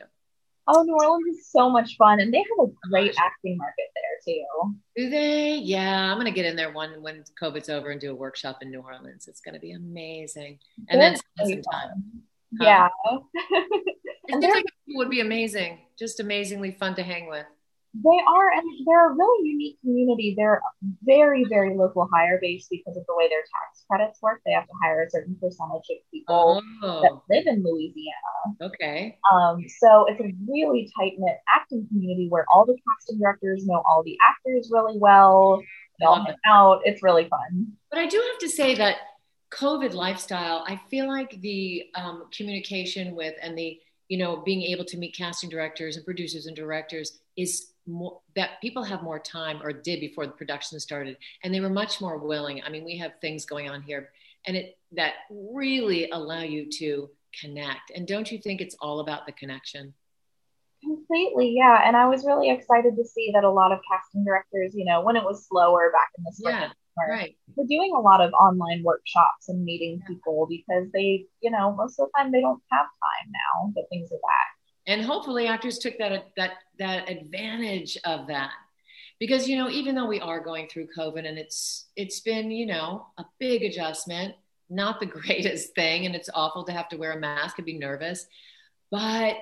Oh, 0.68 0.84
New 0.84 0.94
Orleans 0.94 1.38
is 1.38 1.52
so 1.52 1.70
much 1.70 1.96
fun, 1.98 2.20
and 2.20 2.34
they 2.34 2.38
have 2.38 2.68
a 2.68 2.72
great 2.90 3.16
acting 3.18 3.58
market 3.58 3.86
there 3.96 4.36
too. 4.36 4.76
Do 4.96 5.10
they? 5.10 5.56
Yeah, 5.56 6.12
I'm 6.12 6.18
gonna 6.18 6.32
get 6.32 6.46
in 6.46 6.56
there 6.56 6.72
one 6.72 7.02
when 7.02 7.24
COVID's 7.42 7.70
over 7.70 7.90
and 7.90 8.00
do 8.00 8.12
a 8.12 8.16
workshop 8.16 8.60
in 8.62 8.70
New 8.70 8.82
Orleans. 8.82 9.28
It's 9.28 9.42
gonna 9.42 9.60
be 9.60 9.72
amazing, 9.72 10.60
and 10.90 11.02
then 11.02 11.16
spend 11.16 11.64
some 11.64 11.72
time. 11.72 12.04
Yeah, 12.60 12.90
it 13.34 14.42
seems 14.42 14.44
like 14.44 14.66
it 14.66 14.98
would 14.98 15.10
be 15.10 15.22
amazing, 15.22 15.80
just 15.98 16.20
amazingly 16.20 16.72
fun 16.72 16.96
to 16.96 17.04
hang 17.04 17.28
with. 17.28 17.46
They 17.94 18.20
are, 18.26 18.52
and 18.52 18.64
they're 18.88 19.12
a 19.12 19.14
really 19.14 19.50
unique 19.50 19.80
community. 19.82 20.34
They're 20.38 20.62
very, 21.04 21.46
very 21.50 21.76
local 21.76 22.08
hire 22.14 22.40
based 22.42 22.70
because 22.70 22.96
of 22.96 23.04
the 23.06 23.16
way 23.16 23.28
their 23.28 23.42
tax 23.42 23.84
credits 23.90 24.22
work. 24.22 24.42
They 24.46 24.54
have 24.54 24.66
to 24.66 24.74
hire 24.82 25.04
a 25.04 25.10
certain 25.10 25.36
percentage 25.36 25.84
of 25.90 25.98
people 26.10 26.62
oh. 26.84 27.02
that 27.02 27.12
live 27.30 27.48
in 27.48 27.64
Louisiana. 27.64 28.56
Okay. 28.62 29.18
Um, 29.34 29.66
so 29.80 30.06
it's 30.08 30.22
a 30.22 30.32
really 30.48 30.90
tight 30.98 31.14
knit 31.18 31.38
acting 31.54 31.86
community 31.90 32.28
where 32.30 32.46
all 32.54 32.66
the 32.66 32.78
casting 32.88 33.20
directors 33.20 33.66
know 33.66 33.84
all 33.86 34.04
the 34.04 34.18
actors 34.30 34.70
really 34.72 34.98
well. 34.98 35.62
They 36.00 36.06
all 36.06 36.24
hang 36.24 36.36
out. 36.48 36.82
It's 36.86 37.04
really 37.04 37.28
fun. 37.28 37.74
But 37.90 38.00
I 38.00 38.08
do 38.08 38.24
have 38.32 38.40
to 38.40 38.50
say 38.50 38.76
that 38.76 38.98
COVID 39.54 39.94
lifestyle, 39.94 40.64
I 40.66 40.80
feel 40.90 41.08
like 41.08 41.42
the 41.42 41.84
um, 41.96 42.28
communication 42.36 43.16
with 43.16 43.36
and 43.42 43.58
the 43.58 43.78
you 44.08 44.18
know 44.18 44.38
being 44.38 44.62
able 44.64 44.86
to 44.86 44.98
meet 44.98 45.16
casting 45.16 45.50
directors 45.50 45.98
and 45.98 46.06
producers 46.06 46.46
and 46.46 46.56
directors 46.56 47.20
is 47.38 47.71
more 47.92 48.22
that 48.36 48.62
people 48.62 48.84
have 48.84 49.04
more 49.04 49.20
time 49.20 49.62
or 49.64 49.72
did 49.74 50.00
before 50.00 50.26
the 50.26 50.32
production 50.32 50.80
started 50.80 51.18
and 51.44 51.54
they 51.54 51.60
were 51.60 51.70
much 51.70 52.02
more 52.02 52.18
willing. 52.18 52.62
I 52.64 52.70
mean 52.70 52.86
we 52.86 52.98
have 52.98 53.14
things 53.22 53.46
going 53.46 53.70
on 53.70 53.82
here 53.82 54.10
and 54.48 54.58
it 54.58 54.78
that 54.94 55.14
really 55.30 56.10
allow 56.12 56.42
you 56.42 56.70
to 56.80 57.10
connect. 57.40 57.92
And 57.96 58.08
don't 58.08 58.32
you 58.32 58.40
think 58.40 58.62
it's 58.62 58.76
all 58.82 59.00
about 59.00 59.26
the 59.26 59.32
connection? 59.32 59.94
Completely 60.84 61.54
yeah. 61.56 61.88
And 61.88 61.96
i 61.96 62.08
was 62.08 62.26
really 62.26 62.50
excited 62.50 62.96
to 62.96 63.06
see 63.06 63.32
that 63.34 63.44
a 63.44 63.52
lot 63.52 63.72
of 63.72 63.80
casting 63.92 64.26
directors 64.26 64.74
you 64.74 64.86
know 64.86 65.02
when 65.02 65.16
it 65.16 65.24
was 65.24 65.48
slower 65.48 65.92
back 65.92 66.10
in 66.18 66.24
the 66.24 66.32
spring 66.34 66.56
yeah, 66.56 66.72
right. 67.10 67.38
we're 67.56 67.68
doing 67.68 67.94
a 67.96 68.00
lot 68.00 68.22
of 68.22 68.34
online 68.34 68.84
workshops 68.84 69.48
and 69.48 69.64
meeting 69.64 70.02
people 70.08 70.48
because 70.50 70.88
they 70.92 71.26
you 71.42 71.52
know 71.52 71.74
most 71.76 72.00
of 72.00 72.08
the 72.08 72.12
time 72.18 72.32
they 72.32 72.42
don't 72.42 72.62
have 72.72 72.86
time 72.86 73.32
now 73.32 73.72
that 73.76 73.86
things 73.90 74.12
are 74.12 74.16
back 74.16 74.61
and 74.88 75.02
hopefully 75.04 75.48
actors 75.48 75.78
took 75.78 75.98
that 75.98 76.32
that 76.38 76.52
that 76.80 77.10
advantage 77.10 77.98
of 78.06 78.28
that 78.28 78.52
because 79.20 79.48
you 79.48 79.56
know 79.56 79.70
even 79.70 79.96
though 79.96 80.08
we 80.08 80.20
are 80.20 80.40
going 80.40 80.68
through 80.68 80.88
covid 80.98 81.28
and 81.28 81.38
it's 81.38 81.88
it's 81.96 82.20
been 82.22 82.52
you 82.52 82.66
know 82.66 83.06
a 83.18 83.26
big 83.40 83.64
adjustment 83.64 84.34
not 84.70 85.00
the 85.00 85.06
greatest 85.20 85.76
thing 85.76 86.06
and 86.06 86.16
it's 86.16 86.30
awful 86.34 86.64
to 86.64 86.72
have 86.72 86.90
to 86.90 86.98
wear 86.98 87.14
a 87.14 87.20
mask 87.20 87.58
and 87.58 87.66
be 87.66 87.78
nervous 87.78 88.26
but 88.90 89.38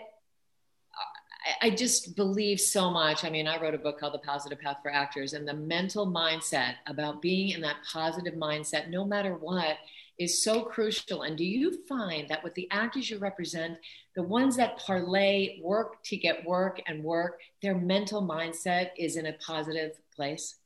I 1.61 1.69
just 1.69 2.15
believe 2.15 2.59
so 2.59 2.89
much. 2.89 3.23
I 3.23 3.29
mean, 3.29 3.47
I 3.47 3.59
wrote 3.61 3.73
a 3.73 3.79
book 3.79 3.99
called 3.99 4.13
The 4.13 4.19
Positive 4.19 4.59
Path 4.59 4.77
for 4.83 4.91
Actors, 4.91 5.33
and 5.33 5.47
the 5.47 5.53
mental 5.53 6.05
mindset 6.05 6.75
about 6.87 7.21
being 7.21 7.49
in 7.51 7.61
that 7.61 7.77
positive 7.91 8.33
mindset, 8.33 8.89
no 8.89 9.05
matter 9.05 9.33
what, 9.35 9.77
is 10.19 10.43
so 10.43 10.61
crucial. 10.61 11.23
And 11.23 11.37
do 11.37 11.45
you 11.45 11.79
find 11.87 12.27
that 12.27 12.43
with 12.43 12.53
the 12.53 12.67
actors 12.71 13.09
you 13.09 13.17
represent, 13.17 13.77
the 14.15 14.23
ones 14.23 14.57
that 14.57 14.77
parlay 14.77 15.59
work 15.63 16.03
to 16.03 16.17
get 16.17 16.45
work 16.45 16.81
and 16.87 17.03
work, 17.03 17.39
their 17.61 17.75
mental 17.75 18.21
mindset 18.21 18.89
is 18.97 19.15
in 19.15 19.27
a 19.27 19.33
positive 19.33 19.93
place? 20.13 20.57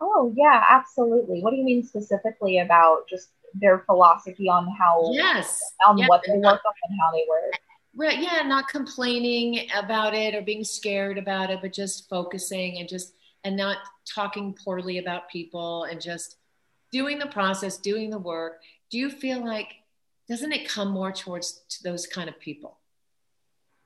Oh, 0.00 0.32
yeah, 0.36 0.64
absolutely. 0.70 1.40
What 1.40 1.50
do 1.50 1.56
you 1.56 1.64
mean 1.64 1.84
specifically 1.84 2.60
about 2.60 3.08
just 3.08 3.30
their 3.54 3.80
philosophy 3.80 4.48
on 4.48 4.68
how, 4.78 5.10
yes, 5.12 5.60
on 5.84 5.98
yes. 5.98 6.08
what 6.08 6.22
they 6.24 6.38
work 6.38 6.60
on 6.64 6.72
and 6.88 7.00
how 7.00 7.10
they 7.12 7.26
work? 7.28 7.52
Right. 7.96 8.20
Yeah. 8.20 8.42
Not 8.46 8.68
complaining 8.68 9.68
about 9.76 10.14
it 10.14 10.36
or 10.36 10.42
being 10.42 10.62
scared 10.62 11.18
about 11.18 11.50
it, 11.50 11.58
but 11.60 11.72
just 11.72 12.08
focusing 12.08 12.78
and 12.78 12.88
just, 12.88 13.14
and 13.42 13.56
not 13.56 13.78
talking 14.06 14.54
poorly 14.64 14.98
about 14.98 15.28
people 15.28 15.84
and 15.84 16.00
just 16.00 16.36
doing 16.92 17.18
the 17.18 17.26
process, 17.26 17.76
doing 17.76 18.10
the 18.10 18.18
work, 18.18 18.60
do 18.90 18.98
you 18.98 19.10
feel 19.10 19.44
like 19.44 19.68
doesn't 20.28 20.52
it 20.52 20.68
come 20.68 20.90
more 20.90 21.12
towards 21.12 21.62
to 21.68 21.82
those 21.82 22.06
kind 22.06 22.28
of 22.28 22.38
people? 22.38 22.78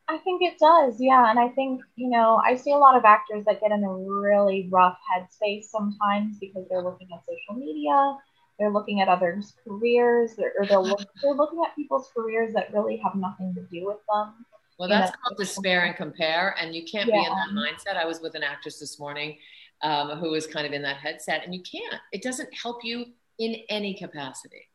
I 0.08 0.18
think 0.18 0.42
it 0.42 0.58
does, 0.58 0.96
yeah. 1.00 1.30
And 1.30 1.38
I 1.38 1.48
think, 1.48 1.80
you 1.96 2.10
know, 2.10 2.40
I 2.44 2.56
see 2.56 2.72
a 2.72 2.76
lot 2.76 2.96
of 2.96 3.04
actors 3.06 3.44
that 3.46 3.60
get 3.60 3.70
in 3.70 3.82
a 3.82 3.92
really 3.92 4.68
rough 4.70 4.98
headspace 5.10 5.64
sometimes 5.64 6.36
because 6.38 6.66
they're 6.68 6.82
looking 6.82 7.08
at 7.14 7.20
social 7.24 7.58
media, 7.58 8.18
they're 8.58 8.70
looking 8.70 9.00
at 9.00 9.08
others' 9.08 9.54
careers, 9.66 10.32
or 10.38 10.66
they're, 10.66 10.78
look, 10.78 11.00
they're 11.22 11.32
looking 11.32 11.62
at 11.66 11.74
people's 11.74 12.10
careers 12.14 12.52
that 12.54 12.72
really 12.74 12.98
have 12.98 13.14
nothing 13.14 13.54
to 13.54 13.62
do 13.62 13.86
with 13.86 13.96
them. 14.12 14.44
Well, 14.78 14.88
that's 14.88 15.12
you 15.12 15.16
called 15.24 15.38
despair 15.38 15.84
and 15.84 15.96
compare, 15.96 16.54
and 16.60 16.74
you 16.74 16.84
can't 16.84 17.08
yeah. 17.08 17.20
be 17.20 17.24
in 17.24 17.32
that 17.32 17.48
mindset. 17.50 17.96
I 17.96 18.04
was 18.04 18.20
with 18.20 18.34
an 18.34 18.42
actress 18.42 18.78
this 18.78 18.98
morning 18.98 19.38
um, 19.84 20.18
who 20.18 20.34
is 20.34 20.46
kind 20.46 20.66
of 20.66 20.72
in 20.72 20.82
that 20.82 20.96
headset, 20.96 21.44
and 21.44 21.54
you 21.54 21.62
can't. 21.62 22.00
It 22.10 22.22
doesn't 22.22 22.48
help 22.52 22.82
you 22.82 23.04
in 23.38 23.56
any 23.68 23.94
capacity. 23.94 24.68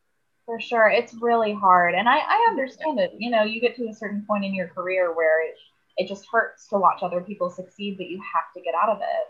For 0.46 0.62
sure, 0.62 0.90
it's 0.90 1.14
really 1.16 1.54
hard, 1.54 1.96
and 1.96 2.08
I, 2.08 2.18
I 2.18 2.48
understand 2.50 3.00
it. 3.00 3.14
You 3.18 3.32
know, 3.32 3.44
you 3.44 3.60
get 3.60 3.76
to 3.76 3.88
a 3.88 3.94
certain 3.94 4.24
point 4.28 4.46
in 4.46 4.54
your 4.54 4.68
career 4.68 5.14
where 5.14 5.46
it 5.46 5.56
it 5.98 6.08
just 6.08 6.26
hurts 6.32 6.68
to 6.70 6.78
watch 6.78 7.00
other 7.02 7.20
people 7.20 7.50
succeed, 7.50 7.98
but 7.98 8.08
you 8.08 8.22
have 8.34 8.54
to 8.56 8.62
get 8.62 8.74
out 8.74 8.90
of 8.90 9.00
it. 9.00 9.28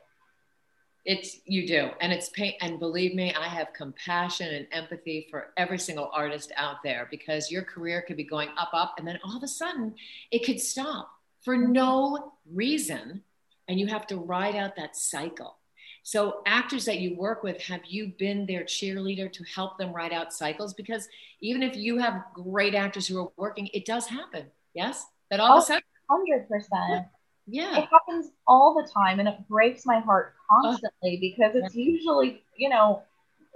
It's 1.05 1.37
you 1.45 1.65
do, 1.65 1.89
and 2.01 2.11
it's 2.11 2.29
pain. 2.29 2.53
And 2.61 2.77
believe 2.77 3.15
me, 3.15 3.33
I 3.33 3.47
have 3.47 3.73
compassion 3.73 4.53
and 4.53 4.67
empathy 4.71 5.27
for 5.31 5.47
every 5.57 5.79
single 5.79 6.11
artist 6.13 6.51
out 6.57 6.83
there 6.83 7.07
because 7.09 7.49
your 7.49 7.63
career 7.63 8.03
could 8.05 8.17
be 8.17 8.25
going 8.25 8.49
up, 8.57 8.69
up, 8.73 8.95
and 8.97 9.07
then 9.07 9.17
all 9.23 9.35
of 9.35 9.43
a 9.43 9.47
sudden 9.47 9.95
it 10.29 10.45
could 10.45 10.59
stop 10.59 11.09
for 11.41 11.57
no 11.57 12.33
reason, 12.53 13.23
and 13.69 13.79
you 13.79 13.87
have 13.87 14.05
to 14.07 14.17
ride 14.17 14.55
out 14.55 14.75
that 14.75 14.95
cycle. 14.95 15.58
So, 16.09 16.41
actors 16.47 16.85
that 16.85 16.97
you 16.97 17.15
work 17.15 17.43
with, 17.43 17.61
have 17.61 17.81
you 17.87 18.11
been 18.17 18.47
their 18.47 18.63
cheerleader 18.63 19.31
to 19.31 19.43
help 19.43 19.77
them 19.77 19.93
ride 19.93 20.11
out 20.11 20.33
cycles? 20.33 20.73
Because 20.73 21.07
even 21.39 21.61
if 21.61 21.75
you 21.75 21.99
have 21.99 22.23
great 22.33 22.73
actors 22.73 23.05
who 23.05 23.21
are 23.21 23.31
working, 23.37 23.69
it 23.75 23.85
does 23.85 24.07
happen. 24.07 24.47
Yes, 24.73 25.05
that 25.29 25.39
all 25.39 25.51
oh, 25.51 25.57
of 25.57 25.63
a 25.63 25.65
sudden, 25.67 25.83
hundred 26.09 26.49
percent. 26.49 27.05
Yeah, 27.45 27.77
it 27.77 27.87
happens 27.91 28.31
all 28.47 28.73
the 28.73 28.89
time, 28.91 29.19
and 29.19 29.29
it 29.29 29.35
breaks 29.47 29.85
my 29.85 29.99
heart 29.99 30.33
constantly 30.49 31.17
uh, 31.17 31.21
because 31.21 31.51
it's 31.53 31.75
usually, 31.75 32.41
you 32.57 32.69
know, 32.69 33.03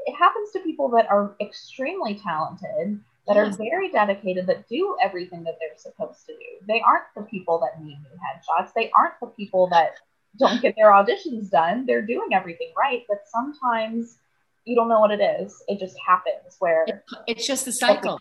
it 0.06 0.13
happens 0.13 0.52
to 0.52 0.60
people 0.60 0.89
that 0.89 1.10
are 1.10 1.36
extremely 1.42 2.20
talented, 2.20 3.00
that 3.26 3.36
yes. 3.36 3.56
are 3.56 3.58
very 3.58 3.89
dedicated, 3.89 4.46
that 4.46 4.70
do 4.70 4.96
everything 5.04 5.44
that 5.46 5.56
they're 5.60 5.76
supposed 5.76 6.28
to 6.28 6.34
do. 6.34 6.68
They 6.68 6.84
aren't 6.86 7.06
the 7.16 7.24
people 7.24 7.60
that 7.62 7.84
need 7.84 7.98
new 7.98 8.20
headshots. 8.20 8.74
They 8.76 8.92
aren't 8.96 9.20
the 9.20 9.34
people 9.36 9.70
that 9.70 9.96
don't 10.38 10.62
get 10.62 10.76
their 10.76 10.91
auditions 10.91 11.50
done. 11.50 11.86
They're 11.86 12.02
doing 12.02 12.30
everything 12.34 12.74
right, 12.78 13.04
but 13.08 13.19
sometimes 13.26 14.17
you 14.65 14.76
don't 14.76 14.89
know 14.89 15.00
what 15.00 15.12
it 15.12 15.22
is. 15.22 15.62
It 15.67 15.80
just 15.80 15.96
happens 16.06 16.56
where 16.60 16.86
it, 16.88 17.04
it's 17.28 17.46
just 17.46 17.65
the 17.65 17.72
cycle. 17.72 18.19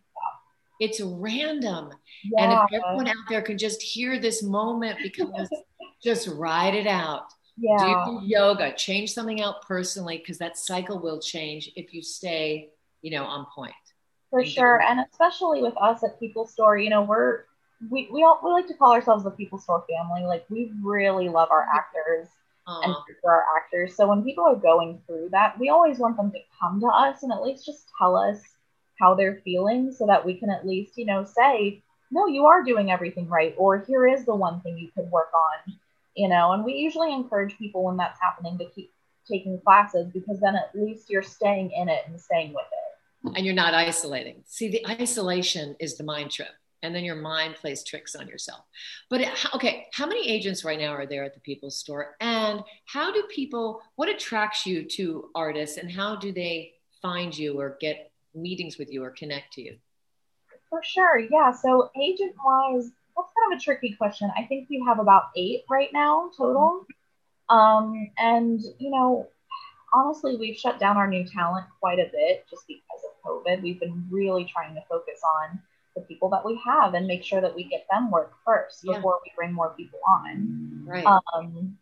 It's 0.81 1.01
random. 1.01 1.91
Yeah. 2.25 2.45
And 2.45 2.53
if 2.53 2.83
everyone 2.83 3.09
out 3.09 3.15
there 3.29 3.43
can 3.43 3.57
just 3.57 3.81
hear 3.81 4.19
this 4.19 4.43
moment 4.43 4.99
because 5.03 5.49
just 6.03 6.29
ride 6.29 6.75
it 6.75 6.87
out. 6.87 7.27
Yeah. 7.57 8.05
Do 8.07 8.21
yoga, 8.25 8.75
change 8.75 9.13
something 9.13 9.41
out 9.41 9.63
personally 9.63 10.19
because 10.19 10.39
that 10.39 10.57
cycle 10.59 10.99
will 10.99 11.21
change 11.21 11.71
if 11.77 11.95
you 11.95 12.03
stay, 12.03 12.71
you 13.03 13.13
know, 13.13 13.25
on 13.25 13.47
point. 13.55 13.75
For 14.31 14.45
sure. 14.45 14.81
And 14.81 15.01
especially 15.13 15.63
with 15.63 15.75
us 15.81 16.03
at 16.03 16.19
People 16.19 16.47
Store, 16.47 16.77
you 16.79 16.91
know, 16.91 17.03
we're 17.03 17.45
we 17.91 18.09
we 18.13 18.23
all 18.23 18.41
we 18.45 18.51
like 18.51 18.67
to 18.69 18.75
call 18.75 18.93
ourselves 18.93 19.25
the 19.25 19.31
People 19.31 19.59
Store 19.59 19.85
family. 19.89 20.27
Like 20.27 20.45
we 20.49 20.73
really 20.83 21.29
love 21.29 21.51
our 21.51 21.67
actors 21.75 22.29
Aww. 22.69 22.85
and 22.85 22.95
for 23.21 23.33
our 23.33 23.45
actors. 23.57 23.97
So 23.97 24.09
when 24.09 24.23
people 24.23 24.45
are 24.45 24.57
going 24.57 25.01
through 25.07 25.31
that, 25.33 25.59
we 25.59 25.69
always 25.69 25.99
want 25.99 26.17
them 26.17 26.31
to 26.33 26.39
come 26.61 26.81
to 26.81 26.87
us 26.87 27.23
and 27.23 27.33
at 27.33 27.43
least 27.43 27.67
just 27.67 27.87
tell 27.99 28.17
us 28.17 28.41
how 29.01 29.15
they're 29.15 29.41
feeling, 29.45 29.91
so 29.91 30.07
that 30.07 30.25
we 30.25 30.35
can 30.35 30.51
at 30.51 30.67
least 30.67 30.97
you 30.97 31.07
know 31.07 31.25
say, 31.25 31.83
no, 32.11 32.27
you 32.27 32.47
are 32.47 32.63
doing 32.63 32.91
everything 32.91 33.29
right, 33.29 33.55
or 33.57 33.79
here 33.79 34.07
is 34.07 34.25
the 34.25 34.35
one 34.35 34.61
thing 34.61 34.79
you 34.79 34.91
could 34.95 35.11
work 35.11 35.31
on. 35.35 35.75
You 36.15 36.29
know, 36.29 36.53
and 36.53 36.65
we 36.65 36.75
usually 36.75 37.13
encourage 37.13 37.57
people 37.57 37.85
when 37.85 37.97
that's 37.97 38.21
happening 38.21 38.59
to 38.59 38.67
keep 38.67 38.93
taking 39.27 39.59
classes 39.61 40.11
because 40.13 40.41
then 40.41 40.57
at 40.57 40.71
least 40.75 41.09
you're 41.09 41.23
staying 41.23 41.71
in 41.71 41.89
it 41.89 42.03
and 42.07 42.21
staying 42.21 42.53
with 42.53 42.67
it. 42.71 43.37
And 43.37 43.47
you're 43.47 43.55
not 43.55 43.73
isolating. 43.73 44.43
See, 44.47 44.69
the 44.69 44.85
isolation 44.87 45.77
is 45.79 45.97
the 45.97 46.03
mind 46.05 46.33
trip 46.33 46.49
and 46.83 46.95
then 46.95 47.05
your 47.05 47.17
mind 47.17 47.55
plays 47.55 47.85
tricks 47.85 48.15
on 48.15 48.27
yourself. 48.29 48.65
But 49.09 49.23
okay, 49.55 49.87
how 49.93 50.07
many 50.07 50.29
agents 50.29 50.65
right 50.65 50.79
now 50.79 50.93
are 50.93 51.07
there 51.07 51.25
at 51.25 51.35
the 51.35 51.41
People's 51.41 51.79
Store? 51.79 52.17
And 52.21 52.63
how 52.87 53.13
do 53.13 53.23
people, 53.31 53.81
what 53.97 54.09
attracts 54.09 54.67
you 54.67 54.85
to 54.97 55.31
artists 55.35 55.79
and 55.79 55.91
how 55.91 56.17
do 56.17 56.33
they 56.33 56.73
find 57.01 57.37
you 57.37 57.59
or 57.59 57.77
get 57.81 58.11
meetings 58.35 58.79
with 58.79 58.93
you 58.93 59.03
or 59.05 59.11
connect 59.11 59.53
to 59.55 59.63
you? 59.63 59.77
For 60.69 60.83
sure. 60.83 61.19
Yeah. 61.19 61.53
So, 61.53 61.91
agent 62.01 62.35
wise, 62.45 62.91
that's 63.17 63.29
kind 63.37 63.53
of 63.53 63.59
a 63.59 63.61
tricky 63.61 63.95
question. 63.95 64.31
I 64.37 64.45
think 64.45 64.69
we 64.71 64.83
have 64.87 64.99
about 64.99 65.25
eight 65.37 65.65
right 65.69 65.91
now 65.93 66.31
total. 66.37 66.87
Um, 67.51 68.11
and, 68.17 68.61
you 68.79 68.91
know, 68.91 69.29
honestly, 69.93 70.37
we've 70.37 70.57
shut 70.57 70.81
down 70.81 70.97
our 70.97 71.07
new 71.07 71.27
talent 71.27 71.67
quite 71.79 71.99
a 71.99 72.11
bit 72.11 72.47
just 72.49 72.67
because 72.67 72.81
of 73.05 73.31
COVID. 73.31 73.63
We've 73.63 73.79
been 73.79 74.07
really 74.11 74.45
trying 74.45 74.75
to 74.75 74.81
focus 74.89 75.21
on 75.41 75.61
the 75.95 76.03
people 76.03 76.31
that 76.31 76.45
we 76.45 76.61
have 76.65 76.95
and 76.95 77.07
make 77.07 77.23
sure 77.23 77.41
that 77.41 77.55
we 77.55 77.65
get 77.65 77.87
them 77.91 78.11
work 78.11 78.33
first 78.45 78.81
yeah. 78.83 78.97
before 78.97 79.21
we 79.25 79.33
bring 79.37 79.53
more 79.53 79.75
people 79.77 80.01
on. 80.09 80.85
Right. 80.87 81.05
Um, 81.05 81.77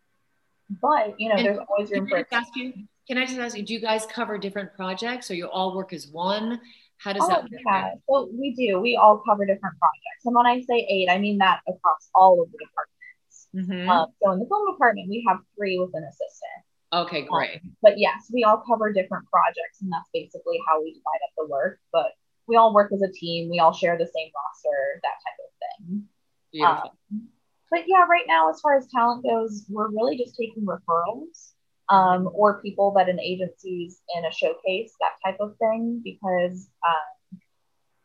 but 0.81 1.15
you 1.19 1.29
know, 1.29 1.37
and 1.37 1.47
there's 1.47 1.59
always 1.69 1.91
room 1.91 2.09
for. 2.09 2.19
You, 2.57 2.73
can 3.09 3.19
I 3.19 3.27
just 3.27 3.39
ask 3.39 3.57
you? 3.57 3.65
Do 3.65 3.75
you 3.75 3.81
guys 3.81 4.07
cover 4.07 4.39
different 4.39 4.75
projects, 4.75 5.31
or 5.31 5.35
you 5.35 5.47
all 5.47 5.75
work 5.75 5.93
as 5.93 6.07
one? 6.09 6.61
How 6.99 7.13
does 7.13 7.23
oh, 7.25 7.29
that 7.29 7.43
work? 7.43 7.51
Yeah, 7.67 7.91
so 8.09 8.29
we 8.33 8.55
do. 8.55 8.79
We 8.79 8.97
all 8.97 9.23
cover 9.27 9.45
different 9.45 9.77
projects, 9.79 10.25
and 10.25 10.35
when 10.35 10.47
I 10.47 10.61
say 10.61 10.87
eight, 10.89 11.09
I 11.11 11.19
mean 11.19 11.39
that 11.39 11.61
across 11.67 12.11
all 12.15 12.41
of 12.41 12.49
the 12.53 12.59
departments. 12.59 13.49
Mm-hmm. 13.55 13.91
Um, 13.91 14.07
so 14.23 14.31
in 14.33 14.39
the 14.39 14.47
film 14.47 14.73
department, 14.73 15.09
we 15.09 15.25
have 15.29 15.39
three 15.57 15.79
with 15.79 15.91
an 15.95 16.05
assistant. 16.05 16.65
Okay, 16.93 17.23
great. 17.23 17.61
Um, 17.63 17.77
but 17.83 17.99
yes, 17.99 18.31
we 18.33 18.45
all 18.45 18.63
cover 18.67 18.93
different 18.93 19.27
projects, 19.31 19.81
and 19.81 19.91
that's 19.93 20.09
basically 20.13 20.61
how 20.69 20.83
we 20.83 20.93
divide 20.93 21.21
up 21.25 21.33
the 21.37 21.47
work. 21.47 21.81
But 21.93 22.13
we 22.51 22.57
all 22.57 22.75
work 22.75 22.93
as 22.93 23.01
a 23.01 23.11
team. 23.11 23.49
We 23.49 23.61
all 23.61 23.73
share 23.73 23.97
the 23.97 24.05
same 24.05 24.31
roster, 24.37 25.01
that 25.03 25.17
type 25.25 25.39
of 25.47 25.51
thing. 25.63 26.05
Beautiful. 26.53 26.93
Um, 27.13 27.29
but 27.71 27.85
yeah, 27.87 28.05
right 28.11 28.27
now, 28.27 28.51
as 28.51 28.61
far 28.61 28.77
as 28.77 28.89
talent 28.89 29.23
goes, 29.25 29.65
we're 29.71 29.89
really 29.89 30.19
just 30.19 30.37
taking 30.37 30.67
referrals. 30.67 31.53
um, 31.91 32.31
or 32.33 32.63
people 32.63 32.93
that 32.97 33.09
an 33.09 33.21
agency's 33.21 34.01
in 34.17 34.25
a 34.25 34.33
showcase, 34.33 34.95
that 35.01 35.13
type 35.25 35.39
of 35.41 35.57
thing. 35.59 36.01
Because 36.03 36.69
um, 36.89 37.41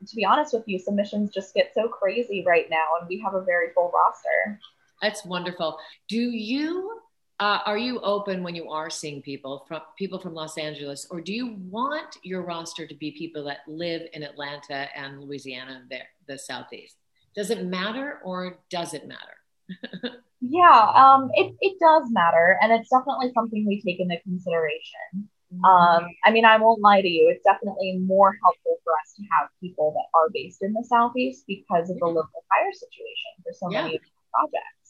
to 0.06 0.16
be 0.16 0.26
honest 0.26 0.54
with 0.54 0.64
you, 0.66 0.80
submissions 0.80 1.32
just 1.32 1.54
get 1.54 1.72
so 1.74 1.88
crazy 1.88 2.44
right 2.46 2.66
now, 2.70 2.86
and 3.00 3.08
we 3.08 3.20
have 3.24 3.36
a 3.36 3.44
very 3.44 3.68
full 3.74 3.92
roster. 3.94 4.60
That's 5.02 5.24
wonderful. 5.24 5.78
Do 6.10 6.18
you 6.18 7.00
uh, 7.40 7.60
are 7.66 7.78
you 7.78 8.00
open 8.00 8.44
when 8.44 8.56
you 8.56 8.70
are 8.70 8.90
seeing 8.90 9.22
people 9.22 9.66
from 9.68 9.82
people 9.98 10.20
from 10.20 10.34
Los 10.34 10.58
Angeles, 10.58 11.06
or 11.12 11.20
do 11.20 11.34
you 11.34 11.58
want 11.70 12.18
your 12.24 12.44
roster 12.44 12.88
to 12.88 12.96
be 12.96 13.12
people 13.12 13.44
that 13.46 13.60
live 13.68 14.04
in 14.14 14.24
Atlanta 14.24 14.88
and 14.96 15.22
Louisiana, 15.22 15.84
there, 15.90 16.08
the 16.28 16.38
Southeast? 16.38 16.96
Does 17.36 17.50
it 17.50 17.66
matter, 17.66 18.20
or 18.24 18.60
does 18.70 18.94
it 18.94 19.08
matter? 19.08 20.16
yeah, 20.40 20.92
um, 20.96 21.30
it 21.34 21.54
it 21.60 21.78
does 21.80 22.10
matter, 22.10 22.58
and 22.62 22.72
it's 22.72 22.90
definitely 22.90 23.32
something 23.34 23.66
we 23.68 23.82
take 23.82 24.00
into 24.00 24.18
consideration. 24.24 25.28
Mm-hmm. 25.54 25.66
Um, 25.66 26.08
I 26.24 26.32
mean, 26.32 26.46
I 26.46 26.58
won't 26.58 26.82
lie 26.82 27.02
to 27.02 27.08
you; 27.08 27.30
it's 27.30 27.44
definitely 27.44 28.00
more 28.06 28.34
helpful 28.42 28.78
for 28.86 28.94
us 28.94 29.14
to 29.18 29.24
have 29.38 29.50
people 29.60 29.92
that 29.92 30.18
are 30.18 30.30
based 30.34 30.64
in 30.64 30.72
the 30.72 30.86
Southeast 30.88 31.44
because 31.48 31.90
of 31.90 32.00
the 32.00 32.06
local 32.06 32.46
hire 32.50 32.72
situation 32.72 33.32
for 33.44 33.52
so 33.52 33.70
yeah. 33.72 33.84
many 33.84 34.00
projects. 34.34 34.85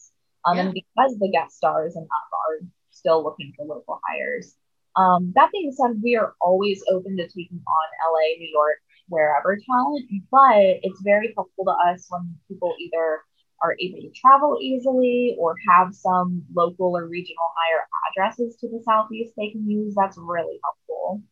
Um, 0.46 0.56
yeah. 0.56 0.62
And 0.64 0.74
because 0.74 1.18
the 1.18 1.30
guest 1.30 1.56
stars 1.56 1.96
and 1.96 2.04
up 2.04 2.28
are 2.32 2.66
still 2.90 3.22
looking 3.22 3.52
for 3.56 3.66
local 3.66 4.00
hires. 4.06 4.54
Um, 4.96 5.32
that 5.34 5.52
being 5.52 5.72
said, 5.72 6.00
we 6.02 6.16
are 6.16 6.34
always 6.40 6.82
open 6.90 7.16
to 7.18 7.24
taking 7.24 7.60
on 7.66 8.12
LA, 8.12 8.38
New 8.38 8.48
York, 8.50 8.78
wherever 9.08 9.58
talent, 9.70 10.10
but 10.30 10.80
it's 10.82 11.00
very 11.02 11.32
helpful 11.36 11.64
to 11.66 11.90
us 11.92 12.06
when 12.08 12.34
people 12.48 12.74
either 12.80 13.20
are 13.62 13.76
able 13.80 14.00
to 14.00 14.10
travel 14.14 14.58
easily 14.60 15.36
or 15.38 15.54
have 15.68 15.94
some 15.94 16.42
local 16.54 16.96
or 16.96 17.06
regional 17.06 17.44
hire 17.56 17.86
addresses 18.10 18.56
to 18.56 18.68
the 18.68 18.82
southeast 18.84 19.32
they 19.36 19.50
can 19.50 19.68
use. 19.68 19.94
That's 19.94 20.18
really 20.18 20.58
helpful. 20.62 21.22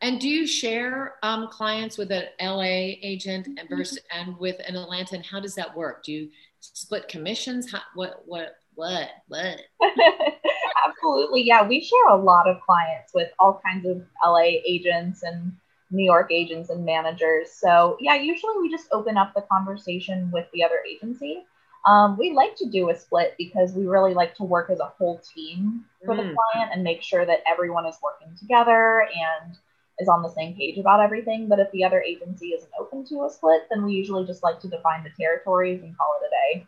And 0.00 0.20
do 0.20 0.28
you 0.28 0.46
share 0.46 1.14
um, 1.22 1.48
clients 1.48 1.98
with 1.98 2.12
an 2.12 2.26
LA 2.40 2.94
agent 3.02 3.48
and 3.48 3.58
mm-hmm. 3.58 3.76
versus 3.76 3.98
and 4.12 4.36
with 4.38 4.56
an 4.66 4.76
Atlanta? 4.76 5.16
And 5.16 5.26
how 5.26 5.40
does 5.40 5.56
that 5.56 5.76
work? 5.76 6.04
Do 6.04 6.12
you 6.12 6.30
split 6.60 7.08
commissions? 7.08 7.70
How, 7.70 7.80
what, 7.94 8.22
what, 8.26 8.56
what, 8.74 9.08
what? 9.28 9.60
Absolutely. 10.88 11.42
Yeah. 11.42 11.66
We 11.66 11.80
share 11.80 12.08
a 12.08 12.16
lot 12.16 12.48
of 12.48 12.60
clients 12.60 13.12
with 13.14 13.30
all 13.38 13.60
kinds 13.64 13.86
of 13.86 14.02
LA 14.24 14.60
agents 14.66 15.22
and 15.22 15.52
New 15.90 16.04
York 16.04 16.30
agents 16.30 16.70
and 16.70 16.84
managers. 16.84 17.52
So, 17.52 17.96
yeah, 18.00 18.14
usually 18.14 18.58
we 18.60 18.70
just 18.70 18.88
open 18.92 19.16
up 19.16 19.32
the 19.34 19.42
conversation 19.50 20.30
with 20.32 20.46
the 20.52 20.62
other 20.62 20.80
agency. 20.88 21.44
Um, 21.86 22.18
we 22.18 22.32
like 22.32 22.54
to 22.56 22.68
do 22.68 22.90
a 22.90 22.94
split 22.94 23.34
because 23.38 23.72
we 23.72 23.86
really 23.86 24.12
like 24.12 24.34
to 24.36 24.44
work 24.44 24.68
as 24.70 24.80
a 24.80 24.92
whole 24.98 25.22
team 25.34 25.84
for 26.04 26.14
mm. 26.14 26.18
the 26.18 26.34
client 26.34 26.72
and 26.72 26.82
make 26.82 27.02
sure 27.02 27.24
that 27.24 27.42
everyone 27.50 27.86
is 27.86 27.96
working 28.02 28.36
together 28.36 29.08
and 29.14 29.56
is 29.98 30.08
on 30.08 30.22
the 30.22 30.30
same 30.30 30.54
page 30.54 30.78
about 30.78 31.00
everything. 31.00 31.48
But 31.48 31.58
if 31.58 31.70
the 31.72 31.84
other 31.84 32.00
agency 32.00 32.48
isn't 32.48 32.70
open 32.78 33.04
to 33.06 33.24
a 33.24 33.30
split, 33.30 33.62
then 33.70 33.84
we 33.84 33.92
usually 33.92 34.26
just 34.26 34.42
like 34.42 34.60
to 34.60 34.68
define 34.68 35.04
the 35.04 35.10
territories 35.18 35.82
and 35.82 35.96
call 35.96 36.18
it 36.20 36.26
a 36.26 36.30
day. 36.30 36.66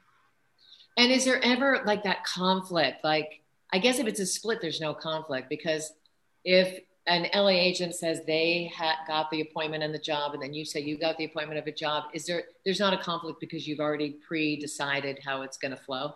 And 0.97 1.13
is 1.13 1.25
there 1.25 1.43
ever 1.45 1.83
like 1.85 2.03
that 2.05 2.25
conflict? 2.25 3.05
Like, 3.05 3.43
I 3.73 3.79
guess 3.79 3.99
if 3.99 4.07
it's 4.07 4.21
a 4.21 4.27
split, 4.27 4.61
there's 4.61 4.81
no 4.81 4.93
conflict 4.93 5.49
because 5.49 5.93
if 6.45 6.81
an 7.07 7.27
LA 7.35 7.49
agent 7.49 7.95
says 7.95 8.21
they 8.27 8.71
ha- 8.77 8.99
got 9.07 9.31
the 9.31 9.41
appointment 9.41 9.83
and 9.83 9.95
the 9.95 9.99
job, 9.99 10.35
and 10.35 10.43
then 10.43 10.53
you 10.53 10.65
say 10.65 10.81
you 10.81 10.99
got 10.99 11.17
the 11.17 11.25
appointment 11.25 11.59
of 11.59 11.67
a 11.67 11.73
job, 11.73 12.05
is 12.13 12.27
there 12.27 12.45
there's 12.65 12.81
not 12.81 12.93
a 12.93 12.99
conflict 12.99 13.41
because 13.41 13.67
you've 13.67 13.81
already 13.81 14.19
pre-decided 14.27 15.19
how 15.25 15.43
it's 15.43 15.57
going 15.57 15.71
to 15.71 15.77
flow? 15.77 16.15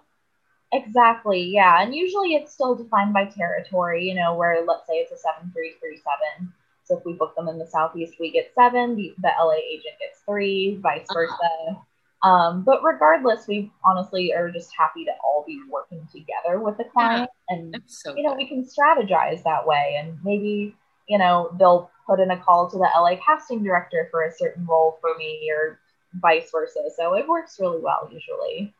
Exactly. 0.73 1.43
Yeah, 1.43 1.83
and 1.83 1.95
usually 1.95 2.35
it's 2.35 2.53
still 2.53 2.75
defined 2.75 3.13
by 3.13 3.27
territory. 3.27 4.05
You 4.05 4.15
know, 4.15 4.35
where 4.35 4.65
let's 4.67 4.87
say 4.87 4.95
it's 4.95 5.13
a 5.13 5.17
seven 5.17 5.51
three 5.53 5.75
three 5.81 5.97
seven 5.97 6.53
so 6.85 6.99
if 6.99 7.05
we 7.05 7.15
book 7.15 7.35
them 7.35 7.49
in 7.49 7.59
the 7.59 7.67
southeast, 7.67 8.15
we 8.21 8.31
get 8.31 8.53
seven. 8.55 8.95
The, 8.95 9.15
the 9.21 9.31
LA 9.41 9.55
agent 9.55 9.95
gets 9.99 10.21
three, 10.27 10.79
vice 10.83 11.07
uh-huh. 11.11 11.15
versa. 11.15 11.35
Uh-huh. 11.71 11.81
Um, 12.25 12.63
but 12.65 12.83
regardless, 12.83 13.47
we 13.47 13.71
honestly 13.85 14.33
are 14.33 14.51
just 14.51 14.71
happy 14.79 15.05
to 15.05 15.11
all 15.23 15.45
be 15.47 15.61
working 15.71 16.09
together 16.11 16.59
with 16.59 16.79
the 16.79 16.85
client, 16.85 17.29
yeah, 17.51 17.57
and 17.57 17.83
so 17.87 18.17
you 18.17 18.23
know 18.23 18.31
good. 18.31 18.39
we 18.39 18.49
can 18.49 18.65
strategize 18.65 19.43
that 19.43 19.67
way, 19.67 19.99
and 20.01 20.17
maybe 20.25 20.75
you 21.07 21.19
know 21.19 21.55
they'll 21.59 21.91
put 22.07 22.21
in 22.21 22.31
a 22.31 22.39
call 22.39 22.71
to 22.71 22.79
the 22.79 22.89
LA 22.97 23.17
casting 23.23 23.63
director 23.63 24.09
for 24.11 24.23
a 24.23 24.33
certain 24.33 24.65
role 24.65 24.97
for 25.03 25.11
me, 25.19 25.51
or 25.55 25.79
vice 26.15 26.51
versa. 26.51 26.81
So 26.97 27.15
it 27.15 27.29
works 27.29 27.61
really 27.61 27.83
well 27.83 28.09
usually. 28.11 28.75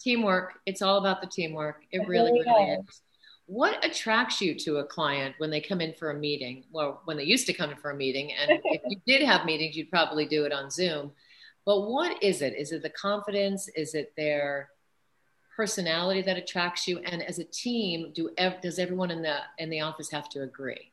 Teamwork. 0.00 0.54
It's 0.64 0.80
all 0.80 0.96
about 0.96 1.20
the 1.20 1.26
teamwork. 1.26 1.82
It, 1.92 2.00
it 2.00 2.08
really, 2.08 2.32
really, 2.32 2.44
really 2.46 2.70
is. 2.72 2.88
is 2.88 3.02
what 3.46 3.84
attracts 3.84 4.40
you 4.40 4.54
to 4.56 4.78
a 4.78 4.84
client 4.84 5.36
when 5.38 5.50
they 5.50 5.60
come 5.60 5.80
in 5.80 5.94
for 5.94 6.10
a 6.10 6.14
meeting? 6.14 6.64
Well 6.70 7.00
when 7.04 7.16
they 7.16 7.24
used 7.24 7.46
to 7.46 7.52
come 7.52 7.70
in 7.70 7.76
for 7.76 7.90
a 7.92 7.96
meeting 7.96 8.32
and 8.32 8.50
if 8.64 8.82
you 8.86 8.98
did 9.06 9.24
have 9.24 9.46
meetings 9.46 9.76
you'd 9.76 9.90
probably 9.90 10.26
do 10.26 10.44
it 10.44 10.52
on 10.52 10.70
zoom. 10.70 11.12
But 11.64 11.82
what 11.82 12.22
is 12.22 12.42
it? 12.42 12.54
Is 12.56 12.72
it 12.72 12.82
the 12.82 12.90
confidence? 12.90 13.68
Is 13.74 13.94
it 13.94 14.12
their 14.16 14.70
personality 15.56 16.22
that 16.22 16.36
attracts 16.36 16.86
you? 16.86 16.98
And 16.98 17.22
as 17.22 17.38
a 17.38 17.44
team 17.44 18.12
do 18.14 18.30
does 18.62 18.78
everyone 18.78 19.10
in 19.10 19.22
the 19.22 19.38
in 19.58 19.70
the 19.70 19.80
office 19.80 20.10
have 20.10 20.28
to 20.30 20.42
agree? 20.42 20.92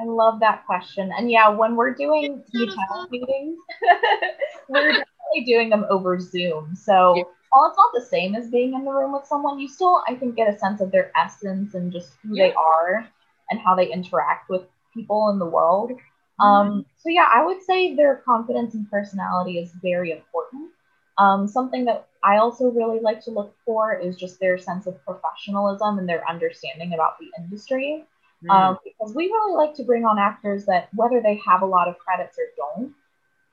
I 0.00 0.04
love 0.04 0.40
that 0.40 0.66
question. 0.66 1.12
And 1.16 1.30
yeah 1.30 1.48
when 1.48 1.76
we're 1.76 1.94
doing 1.94 2.42
meetings 2.52 2.74
we're 4.68 4.88
definitely 4.88 5.44
doing 5.46 5.70
them 5.70 5.86
over 5.88 6.18
zoom. 6.18 6.74
So 6.74 7.14
yeah 7.16 7.22
while 7.50 7.68
it's 7.68 7.76
not 7.76 7.92
the 7.94 8.06
same 8.06 8.34
as 8.34 8.48
being 8.48 8.74
in 8.74 8.84
the 8.84 8.92
room 8.92 9.12
with 9.12 9.26
someone, 9.26 9.58
you 9.58 9.68
still, 9.68 10.02
I 10.08 10.14
think, 10.14 10.36
get 10.36 10.52
a 10.52 10.58
sense 10.58 10.80
of 10.80 10.90
their 10.90 11.10
essence 11.20 11.74
and 11.74 11.92
just 11.92 12.12
who 12.22 12.36
yeah. 12.36 12.48
they 12.48 12.54
are 12.54 13.08
and 13.50 13.60
how 13.60 13.74
they 13.74 13.90
interact 13.90 14.48
with 14.48 14.62
people 14.94 15.30
in 15.30 15.38
the 15.38 15.46
world. 15.46 15.90
Mm-hmm. 15.90 16.46
Um, 16.46 16.86
so, 16.96 17.08
yeah, 17.08 17.28
I 17.32 17.44
would 17.44 17.62
say 17.62 17.94
their 17.94 18.16
confidence 18.24 18.74
and 18.74 18.88
personality 18.90 19.58
is 19.58 19.72
very 19.82 20.12
important. 20.12 20.70
Um, 21.18 21.48
something 21.48 21.84
that 21.86 22.06
I 22.22 22.36
also 22.36 22.70
really 22.70 23.00
like 23.00 23.22
to 23.24 23.30
look 23.30 23.54
for 23.66 23.94
is 23.94 24.16
just 24.16 24.38
their 24.38 24.56
sense 24.56 24.86
of 24.86 25.04
professionalism 25.04 25.98
and 25.98 26.08
their 26.08 26.26
understanding 26.28 26.94
about 26.94 27.18
the 27.18 27.26
industry. 27.42 28.04
Mm. 28.44 28.50
Um, 28.50 28.78
because 28.84 29.14
we 29.14 29.24
really 29.26 29.54
like 29.54 29.74
to 29.74 29.82
bring 29.82 30.04
on 30.04 30.18
actors 30.18 30.64
that, 30.66 30.88
whether 30.94 31.20
they 31.20 31.38
have 31.46 31.62
a 31.62 31.66
lot 31.66 31.88
of 31.88 31.98
credits 31.98 32.38
or 32.38 32.44
don't, 32.56 32.94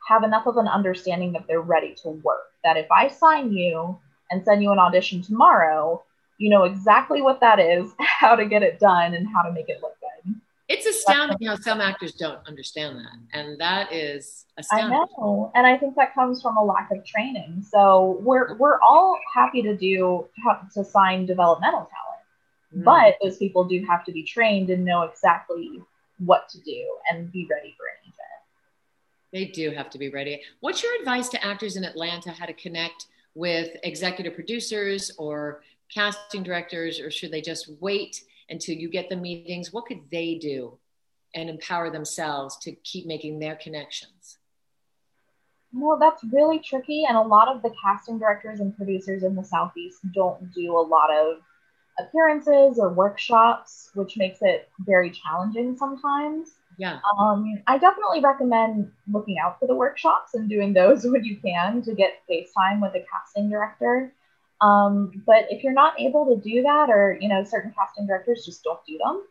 have 0.08 0.24
enough 0.24 0.46
of 0.46 0.58
an 0.58 0.68
understanding 0.68 1.34
that 1.34 1.46
they're 1.48 1.62
ready 1.62 1.94
to 2.04 2.10
work. 2.10 2.52
That 2.64 2.78
if 2.78 2.90
I 2.92 3.08
sign 3.10 3.52
you 3.52 3.98
and 4.32 4.44
send 4.44 4.64
you 4.64 4.72
an 4.72 4.80
audition 4.80 5.22
tomorrow, 5.22 6.04
you 6.38 6.50
know 6.50 6.64
exactly 6.64 7.22
what 7.22 7.40
that 7.42 7.60
is, 7.60 7.92
how 8.00 8.36
to 8.36 8.46
get 8.46 8.64
it 8.64 8.80
done, 8.80 9.14
and 9.14 9.28
how 9.28 9.42
to 9.42 9.52
make 9.52 9.70
it 9.70 9.80
look 9.82 9.96
good. 10.00 10.36
It's 10.70 10.86
astounding 10.86 11.48
how 11.48 11.56
some 11.56 11.80
actors 11.80 12.14
don't 12.14 12.46
understand 12.46 12.98
that. 12.98 13.40
And 13.40 13.58
that 13.60 13.94
is 13.94 14.46
astounding. 14.58 14.98
I 14.98 15.06
know. 15.18 15.52
And 15.56 15.66
I 15.66 15.78
think 15.78 15.96
that 15.96 16.14
comes 16.14 16.42
from 16.42 16.58
a 16.58 16.64
lack 16.64 16.92
of 16.92 17.06
training. 17.06 17.66
So 17.70 18.18
we're 18.22 18.56
we're 18.58 18.80
all 18.82 19.18
happy 19.34 19.62
to 19.62 19.76
do 19.76 20.28
to 20.74 20.84
sign 20.84 21.26
developmental 21.26 21.90
talent. 21.90 22.82
Mm. 22.82 22.84
But 22.84 23.16
those 23.22 23.38
people 23.38 23.64
do 23.64 23.86
have 23.88 24.04
to 24.06 24.12
be 24.12 24.24
trained 24.24 24.70
and 24.70 24.84
know 24.84 25.04
exactly 25.04 25.82
what 26.20 26.50
to 26.50 26.60
do 26.62 26.98
and 27.10 27.32
be 27.32 27.48
ready 27.50 27.74
for 27.78 27.86
it. 27.88 27.98
They 29.34 29.46
do 29.46 29.72
have 29.72 29.90
to 29.92 29.98
be 29.98 30.10
ready. 30.10 30.42
What's 30.62 30.84
your 30.84 30.98
advice 31.00 31.30
to 31.30 31.46
actors 31.46 31.76
in 31.76 31.84
Atlanta 31.84 32.32
how 32.32 32.46
to 32.46 32.54
connect 32.54 33.08
with 33.36 33.76
executive 33.84 34.34
producers 34.34 35.12
or 35.18 35.62
casting 35.94 36.44
directors, 36.44 37.00
or 37.00 37.12
should 37.12 37.32
they 37.32 37.42
just 37.42 37.70
wait 37.80 38.24
until 38.50 38.76
you 38.76 38.90
get 38.90 39.10
the 39.10 39.16
meetings? 39.16 39.72
What 39.72 39.86
could 39.86 40.10
they 40.12 40.36
do 40.36 40.78
and 41.36 41.50
empower 41.50 41.90
themselves 41.90 42.58
to 42.58 42.72
keep 42.72 43.06
making 43.06 43.40
their 43.40 43.56
connections? 43.56 44.38
No, 45.74 45.98
that's 46.00 46.24
really 46.24 46.60
tricky. 46.60 47.06
And 47.08 47.18
a 47.18 47.22
lot 47.22 47.48
of 47.48 47.62
the 47.62 47.74
casting 47.84 48.18
directors 48.18 48.60
and 48.60 48.76
producers 48.76 49.24
in 49.24 49.36
the 49.36 49.44
Southeast 49.44 50.00
don't 50.14 50.52
do 50.54 50.78
a 50.78 50.82
lot 50.82 51.12
of 51.12 51.38
appearances 52.00 52.80
or 52.80 52.90
workshops, 52.90 53.92
which 53.94 54.18
makes 54.18 54.40
it 54.42 54.70
very 54.80 55.12
challenging 55.12 55.76
sometimes. 55.76 56.56
Yeah. 56.78 57.00
Um, 57.20 57.62
I 57.66 57.78
definitely 57.80 58.22
recommend 58.22 58.92
looking 59.12 59.38
out 59.44 59.60
for 59.60 59.68
the 59.68 59.76
workshops 59.76 60.36
and 60.36 60.48
doing 60.48 60.74
those 60.74 61.04
when 61.06 61.24
you 61.24 61.38
can 61.38 61.82
to 61.84 61.94
get 61.94 62.22
face 62.28 62.52
time 62.54 62.80
with 62.80 62.94
a 62.96 63.04
casting 63.12 63.50
director. 63.50 64.14
Um, 64.62 65.24
but 65.26 65.46
if 65.50 65.64
you're 65.64 65.74
not 65.74 66.00
able 66.00 66.26
to 66.28 66.42
do 66.42 66.64
that, 66.64 66.90
or 66.90 67.18
you 67.20 67.30
know, 67.30 67.44
certain 67.44 67.74
casting 67.78 68.08
directors 68.08 68.46
just 68.46 68.64
don't 68.64 68.84
do 68.88 68.98
them, 69.04 69.24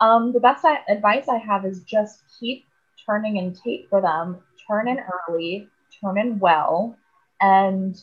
um, 0.00 0.32
the 0.32 0.40
best 0.40 0.64
advice 0.88 1.28
I 1.28 1.38
have 1.38 1.64
is 1.64 1.82
just 1.84 2.22
keep 2.40 2.64
turning 3.04 3.36
in 3.36 3.54
tape 3.54 3.88
for 3.88 4.00
them. 4.00 4.38
Turn 4.68 4.88
in 4.88 4.98
early, 5.28 5.68
turn 6.00 6.18
in 6.18 6.38
well, 6.38 6.96
and 7.40 8.00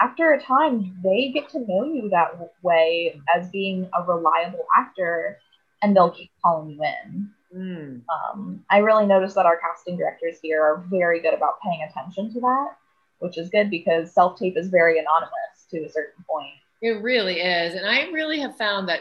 after 0.00 0.32
a 0.32 0.40
time, 0.40 0.96
they 1.02 1.30
get 1.32 1.48
to 1.50 1.60
know 1.60 1.84
you 1.84 2.08
that 2.10 2.52
way 2.62 3.20
as 3.36 3.48
being 3.50 3.88
a 3.96 4.02
reliable 4.02 4.66
actor, 4.76 5.38
and 5.80 5.94
they'll 5.94 6.10
keep 6.10 6.30
calling 6.42 6.70
you 6.70 6.82
in. 6.82 7.30
Mm. 7.54 8.02
Um, 8.08 8.64
I 8.70 8.78
really 8.78 9.06
noticed 9.06 9.34
that 9.34 9.46
our 9.46 9.58
casting 9.58 9.96
directors 9.96 10.38
here 10.42 10.62
are 10.62 10.84
very 10.88 11.20
good 11.20 11.34
about 11.34 11.60
paying 11.62 11.86
attention 11.88 12.32
to 12.34 12.40
that, 12.40 12.76
which 13.18 13.36
is 13.38 13.50
good 13.50 13.70
because 13.70 14.12
self 14.12 14.38
tape 14.38 14.56
is 14.56 14.68
very 14.68 14.98
anonymous 14.98 15.66
to 15.70 15.84
a 15.84 15.88
certain 15.88 16.24
point. 16.28 16.54
It 16.80 17.02
really 17.02 17.40
is. 17.40 17.74
And 17.74 17.86
I 17.86 18.08
really 18.10 18.40
have 18.40 18.56
found 18.56 18.88
that 18.88 19.00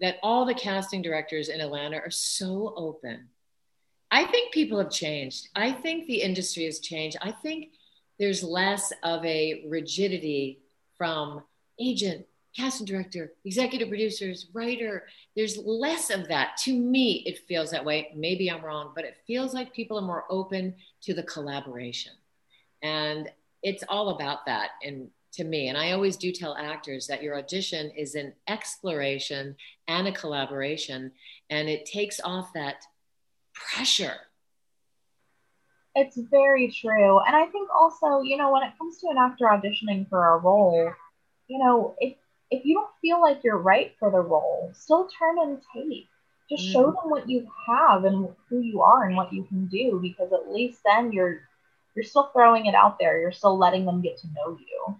that 0.00 0.16
all 0.22 0.44
the 0.44 0.54
casting 0.54 1.02
directors 1.02 1.48
in 1.48 1.60
Atlanta 1.60 1.96
are 1.98 2.10
so 2.10 2.74
open. 2.76 3.28
I 4.10 4.24
think 4.24 4.52
people 4.52 4.78
have 4.78 4.90
changed. 4.90 5.48
I 5.54 5.72
think 5.72 6.06
the 6.06 6.22
industry 6.22 6.64
has 6.64 6.80
changed. 6.80 7.16
I 7.22 7.30
think 7.30 7.70
there's 8.18 8.42
less 8.42 8.92
of 9.02 9.24
a 9.24 9.64
rigidity 9.68 10.60
from 10.96 11.42
agent, 11.80 12.26
casting 12.56 12.86
director, 12.86 13.32
executive 13.44 13.88
producers, 13.88 14.48
writer. 14.52 15.04
There's 15.34 15.56
less 15.58 16.10
of 16.10 16.28
that. 16.28 16.56
To 16.64 16.78
me, 16.78 17.22
it 17.26 17.46
feels 17.48 17.70
that 17.70 17.84
way. 17.84 18.12
Maybe 18.14 18.50
I'm 18.50 18.64
wrong, 18.64 18.92
but 18.94 19.04
it 19.04 19.16
feels 19.26 19.54
like 19.54 19.72
people 19.72 19.98
are 19.98 20.02
more 20.02 20.24
open 20.28 20.74
to 21.02 21.14
the 21.14 21.22
collaboration. 21.22 22.12
And 22.82 23.30
it's 23.62 23.84
all 23.88 24.10
about 24.10 24.44
that 24.46 24.70
and 24.82 25.08
to 25.32 25.44
me 25.44 25.68
and 25.68 25.78
i 25.78 25.92
always 25.92 26.16
do 26.16 26.32
tell 26.32 26.56
actors 26.56 27.06
that 27.06 27.22
your 27.22 27.38
audition 27.38 27.90
is 27.96 28.14
an 28.14 28.32
exploration 28.48 29.56
and 29.88 30.08
a 30.08 30.12
collaboration 30.12 31.10
and 31.50 31.68
it 31.68 31.86
takes 31.86 32.20
off 32.24 32.52
that 32.54 32.84
pressure 33.54 34.16
it's 35.94 36.18
very 36.30 36.70
true 36.70 37.20
and 37.20 37.36
i 37.36 37.46
think 37.46 37.68
also 37.74 38.20
you 38.22 38.36
know 38.36 38.50
when 38.50 38.62
it 38.62 38.72
comes 38.78 38.98
to 38.98 39.08
an 39.08 39.16
actor 39.18 39.44
auditioning 39.44 40.08
for 40.08 40.34
a 40.34 40.38
role 40.38 40.92
you 41.48 41.58
know 41.58 41.94
if 42.00 42.14
if 42.52 42.64
you 42.64 42.74
don't 42.74 42.90
feel 43.00 43.20
like 43.20 43.42
you're 43.42 43.58
right 43.58 43.94
for 43.98 44.10
the 44.10 44.20
role 44.20 44.70
still 44.74 45.08
turn 45.18 45.38
and 45.40 45.58
tape 45.74 46.08
just 46.48 46.64
show 46.70 46.84
mm. 46.84 46.94
them 46.94 47.10
what 47.10 47.28
you 47.28 47.46
have 47.66 48.04
and 48.04 48.28
who 48.48 48.60
you 48.60 48.82
are 48.82 49.06
and 49.06 49.16
what 49.16 49.32
you 49.32 49.44
can 49.44 49.66
do 49.66 49.98
because 50.02 50.32
at 50.32 50.52
least 50.52 50.80
then 50.84 51.12
you're 51.12 51.40
you're 51.94 52.04
still 52.04 52.30
throwing 52.32 52.66
it 52.66 52.74
out 52.74 52.98
there. 52.98 53.20
You're 53.20 53.32
still 53.32 53.58
letting 53.58 53.84
them 53.84 54.00
get 54.00 54.18
to 54.18 54.26
know 54.28 54.58
you. 54.58 54.96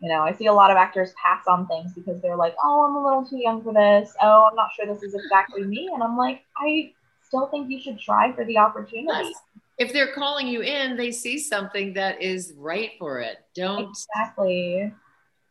You 0.00 0.10
know, 0.10 0.22
I 0.22 0.32
see 0.32 0.46
a 0.46 0.52
lot 0.52 0.70
of 0.70 0.76
actors 0.76 1.14
pass 1.22 1.46
on 1.46 1.66
things 1.66 1.92
because 1.94 2.20
they're 2.20 2.36
like, 2.36 2.54
oh, 2.62 2.84
I'm 2.84 2.96
a 2.96 3.02
little 3.02 3.24
too 3.24 3.38
young 3.38 3.62
for 3.62 3.72
this. 3.72 4.14
Oh, 4.20 4.48
I'm 4.50 4.56
not 4.56 4.70
sure 4.76 4.86
this 4.86 5.02
is 5.02 5.14
exactly 5.14 5.64
me. 5.64 5.90
And 5.92 6.02
I'm 6.02 6.18
like, 6.18 6.42
I 6.58 6.92
still 7.26 7.46
think 7.46 7.70
you 7.70 7.80
should 7.80 7.98
try 7.98 8.32
for 8.32 8.44
the 8.44 8.58
opportunity. 8.58 9.28
Yes. 9.28 9.34
If 9.78 9.92
they're 9.92 10.12
calling 10.12 10.46
you 10.46 10.60
in, 10.60 10.96
they 10.96 11.10
see 11.10 11.38
something 11.38 11.94
that 11.94 12.20
is 12.20 12.52
right 12.56 12.90
for 12.98 13.20
it. 13.20 13.38
Don't 13.54 13.88
exactly. 13.88 14.92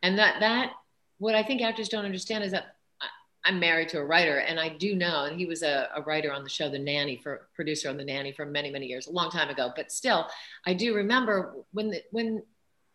And 0.03 0.19
that 0.19 0.39
that 0.41 0.73
what 1.23 1.35
I 1.35 1.43
think 1.43 1.61
actors 1.61 1.87
don't 1.87 2.03
understand 2.05 2.43
is 2.43 2.51
that 2.51 2.75
I'm 3.45 3.59
married 3.59 3.89
to 3.89 3.99
a 3.99 4.05
writer, 4.05 4.37
and 4.37 4.59
I 4.59 4.69
do 4.69 4.95
know, 4.95 5.25
and 5.25 5.37
he 5.37 5.45
was 5.45 5.63
a, 5.63 5.89
a, 5.95 6.01
writer 6.01 6.31
on 6.31 6.43
the 6.43 6.49
show 6.49 6.69
The 6.69 6.79
Nanny, 6.79 7.17
for 7.17 7.47
producer 7.55 7.89
on 7.89 7.97
The 7.97 8.05
Nanny 8.05 8.31
for 8.31 8.45
many, 8.45 8.71
many 8.71 8.87
years, 8.87 9.07
a 9.07 9.11
long 9.11 9.29
time 9.31 9.49
ago. 9.49 9.71
But 9.75 9.91
still, 9.91 10.27
I 10.65 10.73
do 10.73 10.95
remember 10.95 11.55
when 11.71 11.89
the, 11.89 12.01
when 12.11 12.43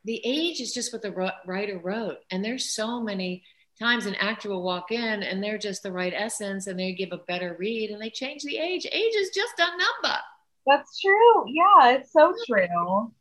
the 0.05 0.21
age 0.25 0.61
is 0.61 0.73
just 0.73 0.93
what 0.93 1.03
the 1.03 1.33
writer 1.47 1.79
wrote, 1.79 2.19
and 2.31 2.43
there's 2.43 2.75
so 2.75 3.03
many 3.03 3.45
times 3.79 4.07
an 4.07 4.15
actor 4.17 4.49
will 4.49 4.63
walk 4.63 4.91
in 4.91 5.23
and 5.23 5.43
they're 5.43 5.59
just 5.59 5.83
the 5.83 5.93
right 5.93 6.15
essence, 6.15 6.67
and 6.67 6.79
they 6.79 6.93
give 6.93 7.13
a 7.13 7.19
better 7.19 7.57
read, 7.59 7.91
and 7.91 8.01
they 8.01 8.11
change 8.11 8.43
the 8.43 8.59
age. 8.59 8.87
Age 8.91 9.15
is 9.15 9.31
just 9.31 9.55
a 9.59 9.67
number. 9.67 10.19
That's 10.67 11.01
true. 11.01 11.45
Yeah, 11.47 11.93
it's 11.93 12.13
so 12.13 12.35
true. 12.47 13.13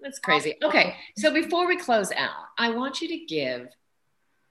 That's 0.00 0.18
crazy. 0.18 0.54
Okay, 0.62 0.96
so 1.16 1.32
before 1.32 1.66
we 1.66 1.76
close 1.76 2.12
out, 2.12 2.46
I 2.58 2.70
want 2.70 3.00
you 3.00 3.08
to 3.08 3.18
give 3.26 3.68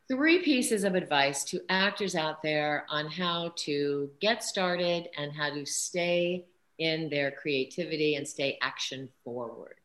three 0.07 0.39
pieces 0.43 0.83
of 0.83 0.95
advice 0.95 1.43
to 1.45 1.61
actors 1.69 2.15
out 2.15 2.43
there 2.43 2.85
on 2.89 3.07
how 3.07 3.53
to 3.55 4.09
get 4.19 4.43
started 4.43 5.09
and 5.17 5.31
how 5.31 5.49
to 5.49 5.65
stay 5.65 6.45
in 6.77 7.09
their 7.09 7.31
creativity 7.31 8.15
and 8.15 8.27
stay 8.27 8.57
action 8.61 9.09
forward. 9.23 9.75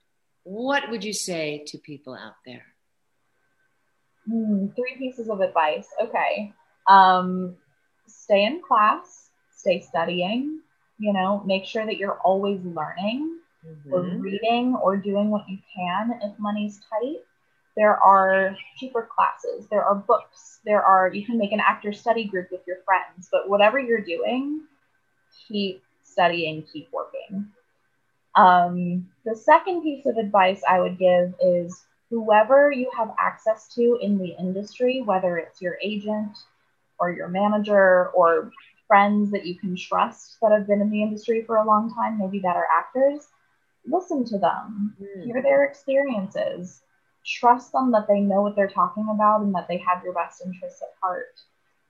What 0.43 0.91
would 0.91 1.05
you 1.05 1.13
say 1.13 1.65
to 1.69 1.79
people 1.79 2.15
out 2.15 2.35
there? 2.45 2.67
Mm, 4.29 4.75
three 4.75 4.97
pieces 4.99 5.29
of 5.29 5.41
advice. 5.41 5.87
Okay. 6.03 6.53
Um, 6.87 7.57
stay 8.07 8.45
in 8.45 8.61
class, 8.67 9.31
stay 9.55 9.81
studying, 9.81 10.61
you 10.99 11.13
know, 11.13 11.43
make 11.47 11.65
sure 11.65 11.87
that 11.87 11.97
you're 11.97 12.19
always 12.19 12.61
learning 12.63 13.39
mm-hmm. 13.67 13.93
or 13.93 14.03
reading 14.03 14.77
or 14.83 14.97
doing 14.97 15.31
what 15.31 15.49
you 15.49 15.59
can 15.75 16.19
if 16.23 16.39
money's 16.39 16.81
tight 16.91 17.21
there 17.77 17.97
are 17.97 18.57
cheaper 18.77 19.09
classes, 19.15 19.67
there 19.71 19.85
are 19.85 19.95
books, 19.95 20.61
there 20.65 20.83
are, 20.83 21.13
you 21.13 21.25
can 21.25 21.39
make 21.39 21.53
an 21.53 21.61
actor 21.61 21.93
study 21.93 22.25
group 22.25 22.49
with 22.51 22.61
your 22.67 22.79
friends, 22.85 23.29
but 23.31 23.49
whatever 23.49 23.79
you're 23.79 24.01
doing, 24.01 24.63
keep 25.49 25.83
studying, 26.03 26.65
keep 26.73 26.89
working. 26.93 27.47
Um, 28.35 29.09
the 29.25 29.37
second 29.37 29.83
piece 29.83 30.07
of 30.07 30.17
advice 30.17 30.63
I 30.69 30.81
would 30.81 30.99
give 30.99 31.35
is 31.43 31.85
whoever 32.11 32.71
you 32.71 32.91
have 32.97 33.15
access 33.19 33.73
to 33.75 33.99
in 34.03 34.19
the 34.19 34.37
industry, 34.39 35.03
whether 35.03 35.39
it's 35.39 35.63
your 35.63 35.79
agent 35.83 36.37
or 36.99 37.13
your 37.13 37.29
manager 37.29 38.09
or 38.09 38.51
friends 38.87 39.31
that 39.31 39.47
you 39.47 39.57
can 39.57 39.77
trust 39.77 40.37
that 40.43 40.51
have 40.51 40.67
been 40.67 40.81
in 40.81 40.91
the 40.91 41.03
industry 41.03 41.43
for 41.43 41.57
a 41.57 41.65
long 41.65 41.95
time, 41.95 42.19
maybe 42.19 42.41
that 42.41 42.57
are 42.57 42.67
actors, 42.73 43.29
listen 43.87 44.25
to 44.25 44.39
them, 44.39 44.97
mm. 45.01 45.25
hear 45.25 45.41
their 45.41 45.65
experiences 45.65 46.83
trust 47.25 47.73
them 47.73 47.93
that 47.93 48.07
they 48.09 48.21
know 48.21 48.43
what 48.43 48.57
they're 48.57 48.69
talking 48.69 49.07
about 49.11 49.43
and 49.43 49.55
that 49.55 49.69
they 49.69 49.79
have 49.79 50.03
your 50.05 50.15
best 50.15 50.43
interests 50.45 50.83
at 50.83 50.95
heart. 51.01 51.41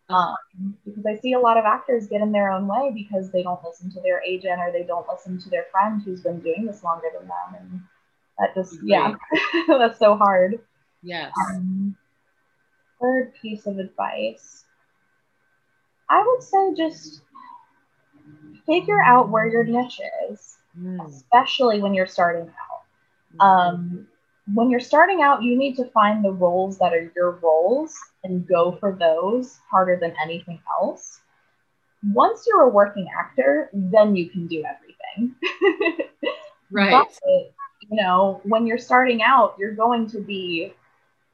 Um, 0.09 0.77
because 0.85 1.07
I 1.07 1.17
see 1.17 1.35
a 1.35 1.39
lot 1.39 1.57
of 1.57 1.65
actors 1.65 2.09
get 2.09 2.21
in 2.21 2.33
their 2.33 2.51
own 2.51 2.67
way 2.67 2.91
because 2.93 3.31
they 3.31 3.45
don't 3.45 3.63
listen 3.65 3.91
to 3.93 4.01
their 4.01 4.21
agent 4.23 4.59
or 4.59 4.73
they 4.73 4.83
don't 4.83 5.07
listen 5.09 5.39
to 5.39 5.51
their 5.51 5.67
friend 5.71 6.03
who's 6.03 6.23
been 6.23 6.41
doing 6.41 6.67
this 6.67 6.83
longer 6.83 7.07
than 7.17 7.29
them. 7.29 7.61
And 7.61 7.81
that 8.39 8.55
just, 8.55 8.79
yeah, 8.83 9.15
that's 9.69 10.01
so 10.01 10.17
hard. 10.17 10.59
Yes. 11.03 11.33
Um, 11.55 11.97
third 13.01 13.33
piece 13.41 13.67
of 13.67 13.79
advice 13.79 14.65
I 16.11 16.25
would 16.27 16.43
say 16.43 16.75
just 16.77 17.23
figure 18.67 19.01
out 19.03 19.31
where 19.31 19.49
your 19.49 19.63
niche 19.63 20.01
is, 20.29 20.59
mm. 20.79 21.09
especially 21.09 21.81
when 21.81 21.95
you're 21.95 22.07
starting 22.07 22.49
out. 22.49 23.39
Mm. 23.39 23.45
Um, 23.45 24.09
when 24.55 24.71
you're 24.71 24.81
starting 24.81 25.23
out, 25.23 25.43
you 25.43 25.57
need 25.57 25.77
to 25.77 25.85
find 25.87 26.25
the 26.25 26.33
roles 26.33 26.79
that 26.79 26.93
are 26.93 27.13
your 27.15 27.33
roles 27.43 27.97
and 28.25 28.47
go 28.47 28.73
for 28.73 28.97
those 28.99 29.59
harder 29.71 29.99
than 30.01 30.15
anything 30.23 30.61
else. 30.81 31.21
Once 32.13 32.47
you're 32.47 32.63
a 32.63 32.69
working 32.69 33.09
actor, 33.19 33.71
then 33.73 34.17
you 34.17 34.31
can 34.31 34.47
do 34.47 34.65
everything. 34.65 35.35
right. 36.71 36.91
But, 36.91 37.53
you 37.91 38.03
know, 38.03 38.41
when 38.45 38.67
you're 38.67 38.79
starting 38.79 39.23
out, 39.23 39.57
you're 39.59 39.75
going 39.75 40.09
to 40.11 40.21
be 40.21 40.73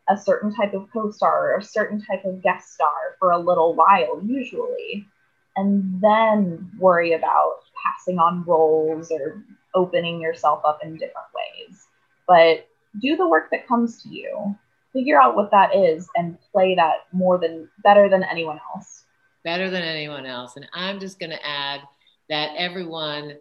a 0.09 0.17
certain 0.17 0.55
type 0.55 0.75
of 0.75 0.89
co-star 0.93 1.53
or 1.53 1.59
a 1.59 1.63
certain 1.63 2.01
type 2.01 2.25
of 2.25 2.43
guest 2.43 2.75
star 2.75 3.17
for 3.19 3.33
a 3.33 3.39
little 3.39 3.75
while 3.75 4.21
usually 4.25 5.07
and 5.57 6.01
then 6.01 6.71
worry 6.79 7.13
about 7.13 7.61
passing 7.85 8.19
on 8.19 8.45
roles 8.45 9.11
or 9.11 9.43
opening 9.75 10.21
yourself 10.21 10.63
up 10.65 10.79
in 10.85 10.93
different 10.93 11.27
ways 11.35 11.87
but 12.29 12.69
do 13.01 13.17
the 13.17 13.29
work 13.29 13.51
that 13.51 13.67
comes 13.67 14.03
to 14.03 14.09
you. 14.09 14.57
Figure 14.93 15.21
out 15.21 15.37
what 15.37 15.51
that 15.51 15.75
is 15.75 16.09
and 16.17 16.39
play 16.53 16.75
that 16.75 17.07
more 17.13 17.39
than 17.39 17.69
better 17.83 18.09
than 18.09 18.25
anyone 18.25 18.59
else. 18.75 19.05
Better 19.45 19.71
than 19.71 19.83
anyone 19.83 20.27
else. 20.27 20.57
And 20.57 20.67
i'm 20.73 20.99
just 20.99 21.19
going 21.19 21.31
to 21.31 21.47
add 21.47 21.81
that 22.29 22.51
everyone 22.57 23.37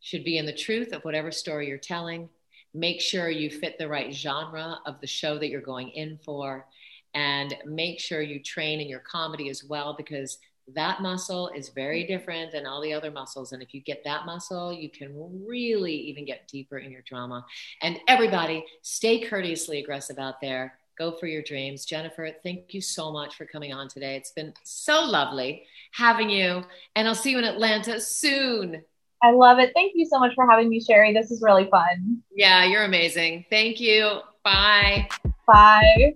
should 0.00 0.24
be 0.24 0.38
in 0.38 0.46
the 0.46 0.52
truth 0.52 0.92
of 0.92 1.02
whatever 1.02 1.30
story 1.30 1.68
you're 1.68 1.78
telling. 1.78 2.28
Make 2.74 3.00
sure 3.00 3.28
you 3.28 3.50
fit 3.50 3.78
the 3.78 3.88
right 3.88 4.12
genre 4.12 4.78
of 4.86 5.00
the 5.00 5.06
show 5.06 5.38
that 5.38 5.48
you're 5.48 5.60
going 5.60 5.90
in 5.90 6.18
for. 6.24 6.66
And 7.14 7.54
make 7.66 8.00
sure 8.00 8.22
you 8.22 8.42
train 8.42 8.80
in 8.80 8.88
your 8.88 9.00
comedy 9.00 9.50
as 9.50 9.62
well 9.62 9.94
because 9.96 10.38
that 10.74 11.02
muscle 11.02 11.48
is 11.54 11.68
very 11.70 12.04
different 12.04 12.52
than 12.52 12.66
all 12.66 12.80
the 12.80 12.92
other 12.92 13.10
muscles. 13.10 13.52
And 13.52 13.62
if 13.62 13.74
you 13.74 13.80
get 13.80 14.02
that 14.04 14.26
muscle, 14.26 14.72
you 14.72 14.90
can 14.90 15.12
really 15.46 15.94
even 15.94 16.24
get 16.24 16.48
deeper 16.48 16.78
in 16.78 16.90
your 16.90 17.02
drama. 17.02 17.44
And 17.82 17.98
everybody, 18.08 18.64
stay 18.82 19.20
courteously 19.20 19.80
aggressive 19.80 20.18
out 20.18 20.40
there. 20.40 20.78
Go 20.98 21.16
for 21.16 21.26
your 21.26 21.42
dreams. 21.42 21.84
Jennifer, 21.84 22.30
thank 22.42 22.74
you 22.74 22.80
so 22.80 23.10
much 23.12 23.34
for 23.34 23.46
coming 23.46 23.72
on 23.72 23.88
today. 23.88 24.16
It's 24.16 24.32
been 24.32 24.52
so 24.62 25.02
lovely 25.02 25.64
having 25.92 26.30
you. 26.30 26.62
And 26.94 27.08
I'll 27.08 27.14
see 27.14 27.30
you 27.30 27.38
in 27.38 27.44
Atlanta 27.44 28.00
soon. 28.00 28.82
I 29.22 29.30
love 29.30 29.58
it. 29.58 29.72
Thank 29.74 29.92
you 29.94 30.04
so 30.04 30.18
much 30.18 30.34
for 30.34 30.48
having 30.48 30.68
me, 30.68 30.80
Sherry. 30.80 31.12
This 31.12 31.30
is 31.30 31.42
really 31.42 31.68
fun. 31.70 32.22
Yeah, 32.34 32.64
you're 32.64 32.84
amazing. 32.84 33.46
Thank 33.50 33.80
you. 33.80 34.20
Bye. 34.44 35.08
Bye. 35.46 36.14